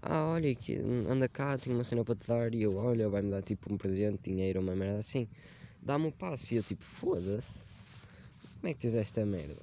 Ah, 0.03 0.27
olha, 0.27 0.55
anda 1.09 1.27
cá, 1.27 1.57
tenho 1.57 1.75
uma 1.77 1.85
cena 1.85 2.05
para 2.05 2.14
te 2.14 2.27
dar. 2.27 2.55
E 2.55 2.61
eu, 2.61 2.77
olha, 2.77 3.09
vai-me 3.09 3.31
dar 3.31 3.40
tipo 3.40 3.72
um 3.72 3.79
presente, 3.79 4.31
dinheiro, 4.31 4.61
uma 4.61 4.77
merda 4.77 4.98
assim. 4.98 5.27
Dá-me 5.83 6.07
o 6.07 6.09
um 6.09 6.12
passo. 6.12 6.55
E 6.55 6.57
eu, 6.57 6.62
tipo, 6.62 6.85
foda-se, 6.85 7.66
como 8.61 8.71
é 8.71 8.75
que 8.75 8.81
tens 8.81 8.95
esta 8.95 9.27
merda? 9.27 9.61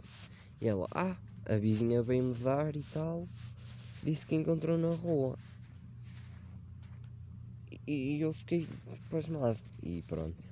E 0.62 0.68
ela, 0.68 0.88
ah, 0.92 1.16
a 1.46 1.58
vizinha 1.58 2.02
veio-me 2.02 2.34
dar 2.36 2.76
e 2.76 2.84
tal. 2.84 3.28
Disse 4.04 4.26
que 4.26 4.36
encontrou 4.36 4.78
na 4.78 4.94
rua. 4.94 5.38
E 7.88 8.20
eu 8.20 8.34
fiquei 8.34 8.68
pasmado. 9.10 9.58
E 9.82 10.02
pronto. 10.04 10.44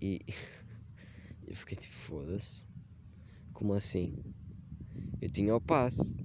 E 0.00 0.20
eu 1.46 1.54
fiquei 1.54 1.76
tipo, 1.76 1.94
foda-se. 1.94 2.66
Como 3.52 3.74
assim? 3.74 4.14
Eu 5.20 5.28
tinha 5.30 5.54
o 5.54 5.60
passe. 5.60 6.18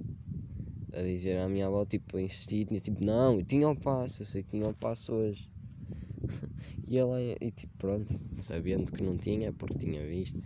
A 0.93 1.01
dizer 1.01 1.37
à 1.37 1.47
minha 1.47 1.67
avó, 1.67 1.85
tipo, 1.85 2.17
a 2.17 2.21
insistir, 2.21 2.65
tipo, 2.81 3.03
não, 3.03 3.35
eu 3.35 3.45
tinha 3.45 3.69
o 3.69 3.75
passe, 3.75 4.21
eu 4.21 4.25
sei 4.25 4.41
que 4.41 4.51
tinha 4.51 4.67
o 4.67 4.73
passe 4.73 5.11
hoje. 5.11 5.48
E 6.89 6.97
ela, 6.97 7.21
e 7.21 7.51
tipo, 7.51 7.71
pronto, 7.77 8.11
sabendo 8.39 8.91
que 8.91 9.03
não 9.03 9.15
tinha, 9.15 9.53
porque 9.53 9.77
tinha 9.77 10.03
visto. 10.07 10.39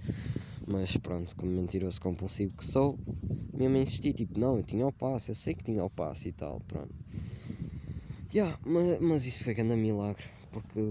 Mas 0.68 0.98
pronto, 0.98 1.34
como 1.38 1.52
mentiroso 1.54 2.02
compulsivo 2.02 2.54
que 2.58 2.66
sou, 2.66 3.00
mesmo 3.54 3.78
insisti, 3.78 4.12
tipo, 4.12 4.38
não, 4.38 4.58
eu 4.58 4.64
tinha 4.64 4.86
o 4.86 4.92
passe, 4.92 5.30
eu 5.30 5.36
sei 5.36 5.54
que 5.56 5.64
tinha 5.64 5.82
o 5.84 5.90
passe 5.90 6.28
e 6.30 6.32
tal, 6.34 6.60
pronto. 6.68 6.94
Yeah, 8.34 8.60
mas, 8.66 9.00
mas 9.00 9.26
isso 9.26 9.42
foi 9.42 9.54
grande 9.54 9.76
milagre, 9.78 10.26
porque 10.52 10.82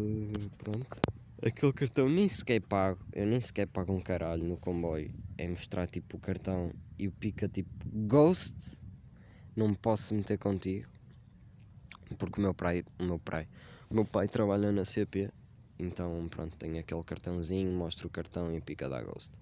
pronto, 0.56 1.00
aquele 1.42 1.72
cartão 1.74 2.08
nem 2.08 2.28
sequer 2.30 2.62
pago, 2.62 3.04
eu 3.12 3.26
nem 3.26 3.40
sequer 3.40 3.66
pago 3.66 3.92
um 3.92 4.00
caralho 4.00 4.44
no 4.44 4.56
comboio. 4.56 5.12
É 5.36 5.46
mostrar 5.48 5.86
tipo 5.86 6.16
o 6.16 6.20
cartão 6.20 6.70
e 6.98 7.08
o 7.08 7.12
pica 7.12 7.46
tipo 7.46 7.68
Ghost, 8.06 8.78
não 9.54 9.68
me 9.68 9.76
posso 9.76 10.14
meter 10.14 10.38
contigo. 10.38 10.88
Porque 12.16 12.40
o 12.40 12.42
meu 12.42 12.54
pai, 12.54 12.84
o 12.98 13.04
meu 13.04 13.18
pai, 13.18 13.48
o 13.90 13.94
meu 13.94 14.04
pai 14.04 14.28
trabalha 14.28 14.70
na 14.70 14.84
CP, 14.84 15.30
então 15.82 16.28
pronto, 16.28 16.56
tenho 16.56 16.78
aquele 16.78 17.02
cartãozinho, 17.02 17.70
mostro 17.72 18.08
o 18.08 18.10
cartão 18.10 18.54
e 18.54 18.60
pica 18.60 18.88
da 18.88 19.02
Ghost. 19.02 19.32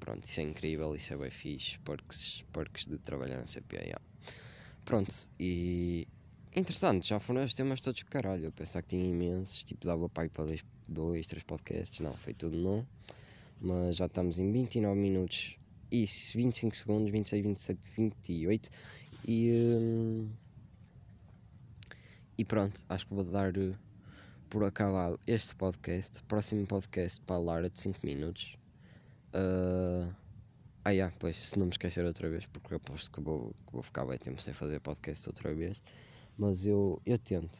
Pronto, 0.00 0.24
isso 0.24 0.40
é 0.40 0.42
incrível, 0.42 0.94
isso 0.94 1.14
é 1.14 1.16
bem 1.16 1.30
fixe, 1.30 1.78
perks, 1.80 2.44
perks 2.52 2.86
de 2.86 2.98
trabalhar 2.98 3.38
na 3.38 3.46
CP, 3.46 3.76
yeah. 3.76 4.00
Pronto, 4.84 5.14
e 5.38 6.06
Interessante, 6.56 7.08
já 7.08 7.18
foram 7.18 7.42
os 7.42 7.52
temas 7.52 7.80
todos 7.80 8.04
caralho. 8.04 8.44
Eu 8.44 8.52
pensava 8.52 8.80
que 8.84 8.90
tinha 8.90 9.04
imensos, 9.04 9.64
tipo, 9.64 9.84
dava 9.84 10.08
pai 10.08 10.28
para 10.28 10.44
dois, 10.86 11.26
três 11.26 11.42
podcasts. 11.42 11.98
Não, 11.98 12.14
foi 12.14 12.32
tudo 12.32 12.56
não. 12.56 12.86
Mas 13.60 13.96
já 13.96 14.06
estamos 14.06 14.38
em 14.38 14.52
29 14.52 14.96
minutos 14.96 15.56
e 15.90 16.04
25 16.04 16.76
segundos, 16.76 17.10
26, 17.10 17.44
27, 17.44 17.90
28. 17.96 18.70
E, 19.26 19.50
hum, 19.52 20.30
e 22.38 22.44
pronto, 22.44 22.84
acho 22.88 23.04
que 23.04 23.14
vou 23.14 23.24
dar 23.24 23.56
uh, 23.56 23.76
por 24.54 24.62
acabado 24.62 25.18
este 25.26 25.52
podcast. 25.56 26.22
Próximo 26.28 26.64
podcast 26.64 27.20
para 27.22 27.34
a 27.34 27.38
Lara 27.40 27.68
de 27.68 27.76
5 27.76 27.98
minutos. 28.04 28.56
Uh, 29.34 30.14
ah, 30.84 30.90
yeah, 30.90 31.12
pois, 31.18 31.36
se 31.36 31.58
não 31.58 31.66
me 31.66 31.72
esquecer 31.72 32.04
outra 32.04 32.30
vez, 32.30 32.46
porque 32.46 32.76
aposto 32.76 33.10
que 33.10 33.20
vou, 33.20 33.52
que 33.66 33.72
vou 33.72 33.82
ficar 33.82 34.06
bem 34.06 34.16
tempo 34.16 34.40
sem 34.40 34.54
fazer 34.54 34.78
podcast 34.78 35.28
outra 35.28 35.52
vez. 35.52 35.82
Mas 36.38 36.64
eu, 36.64 37.02
eu 37.04 37.18
tento. 37.18 37.58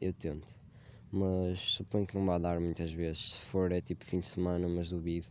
Eu 0.00 0.12
tento. 0.12 0.56
Mas 1.10 1.58
suponho 1.58 2.06
que 2.06 2.16
não 2.16 2.24
vai 2.24 2.38
dar 2.38 2.60
muitas 2.60 2.92
vezes. 2.92 3.32
Se 3.32 3.46
for 3.46 3.72
é 3.72 3.80
tipo 3.80 4.04
fim 4.04 4.20
de 4.20 4.28
semana, 4.28 4.68
mas 4.68 4.90
duvido. 4.90 5.26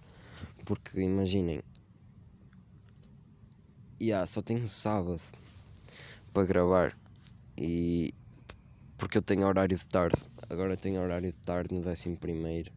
Porque 0.66 1.00
imaginem. 1.00 1.62
yeah, 4.02 4.26
só 4.26 4.42
tenho 4.42 4.68
sábado 4.68 5.22
para 6.34 6.46
gravar. 6.46 6.98
E 7.58 8.14
porque 8.98 9.18
eu 9.18 9.22
tenho 9.22 9.48
horário 9.48 9.78
de 9.78 9.86
tarde. 9.86 10.31
Agora 10.52 10.76
tenho 10.76 11.02
horário 11.02 11.32
de 11.32 11.38
tarde 11.38 11.74
no 11.74 11.80
11 11.80 12.18
primeiro. 12.18 12.74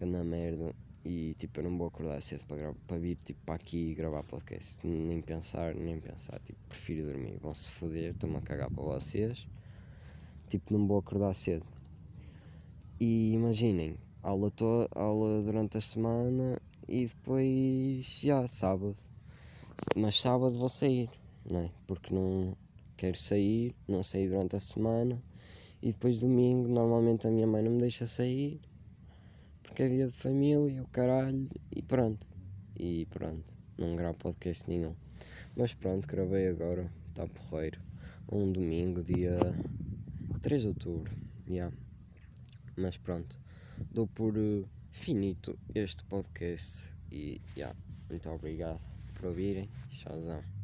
na 0.00 0.22
merda. 0.22 0.72
E 1.04 1.34
tipo, 1.34 1.58
eu 1.58 1.64
não 1.64 1.76
vou 1.76 1.88
acordar 1.88 2.22
cedo 2.22 2.46
para, 2.46 2.58
gravar, 2.58 2.78
para 2.86 2.96
vir 2.96 3.16
tipo, 3.16 3.40
para 3.44 3.56
aqui 3.56 3.92
gravar 3.92 4.22
podcast. 4.22 4.86
Nem 4.86 5.20
pensar, 5.20 5.74
nem 5.74 5.98
pensar. 5.98 6.38
Tipo, 6.38 6.60
prefiro 6.68 7.06
dormir. 7.06 7.38
Vão 7.42 7.52
se 7.52 7.72
foder, 7.72 8.12
estou-me 8.12 8.36
a 8.36 8.40
cagar 8.40 8.70
para 8.70 8.84
vocês. 8.84 9.48
Tipo, 10.48 10.72
não 10.72 10.86
vou 10.86 10.98
acordar 10.98 11.34
cedo. 11.34 11.66
E 13.00 13.32
imaginem, 13.32 13.96
aula, 14.22 14.48
to 14.52 14.88
aula 14.94 15.42
durante 15.42 15.76
a 15.76 15.80
semana 15.80 16.62
e 16.86 17.06
depois 17.08 18.04
já 18.22 18.46
sábado. 18.46 18.96
Mas 19.96 20.20
sábado 20.20 20.56
vou 20.56 20.68
sair, 20.68 21.10
não 21.50 21.62
é? 21.62 21.70
Porque 21.88 22.14
não 22.14 22.56
quero 22.96 23.18
sair, 23.18 23.74
não 23.88 24.04
sair 24.04 24.28
durante 24.28 24.54
a 24.54 24.60
semana. 24.60 25.20
E 25.82 25.92
depois 25.92 26.20
domingo, 26.20 26.68
normalmente 26.68 27.26
a 27.26 27.30
minha 27.30 27.46
mãe 27.46 27.62
não 27.62 27.72
me 27.72 27.78
deixa 27.78 28.06
sair 28.06 28.60
porque 29.70 29.84
é 29.84 29.88
dia 29.88 30.06
de 30.08 30.12
família, 30.12 30.82
o 30.82 30.88
caralho, 30.88 31.48
e 31.74 31.80
pronto. 31.80 32.26
E 32.76 33.06
pronto, 33.06 33.56
não 33.78 33.94
gravo 33.94 34.18
podcast 34.18 34.68
nenhum. 34.68 34.94
Mas 35.56 35.72
pronto, 35.74 36.08
gravei 36.08 36.48
agora, 36.48 36.90
está 37.08 37.26
porreiro. 37.26 37.80
Um 38.30 38.50
domingo, 38.50 39.00
dia 39.02 39.38
3 40.42 40.62
de 40.62 40.68
outubro, 40.68 41.16
yeah. 41.48 41.74
Mas 42.76 42.96
pronto, 42.96 43.38
dou 43.92 44.08
por 44.08 44.36
uh, 44.36 44.68
finito 44.90 45.56
este 45.72 46.02
podcast 46.04 46.92
e 47.12 47.40
yeah, 47.56 47.76
muito 48.08 48.28
obrigado 48.28 48.80
por 49.14 49.26
ouvirem. 49.26 49.68
Tchauzão. 49.90 50.59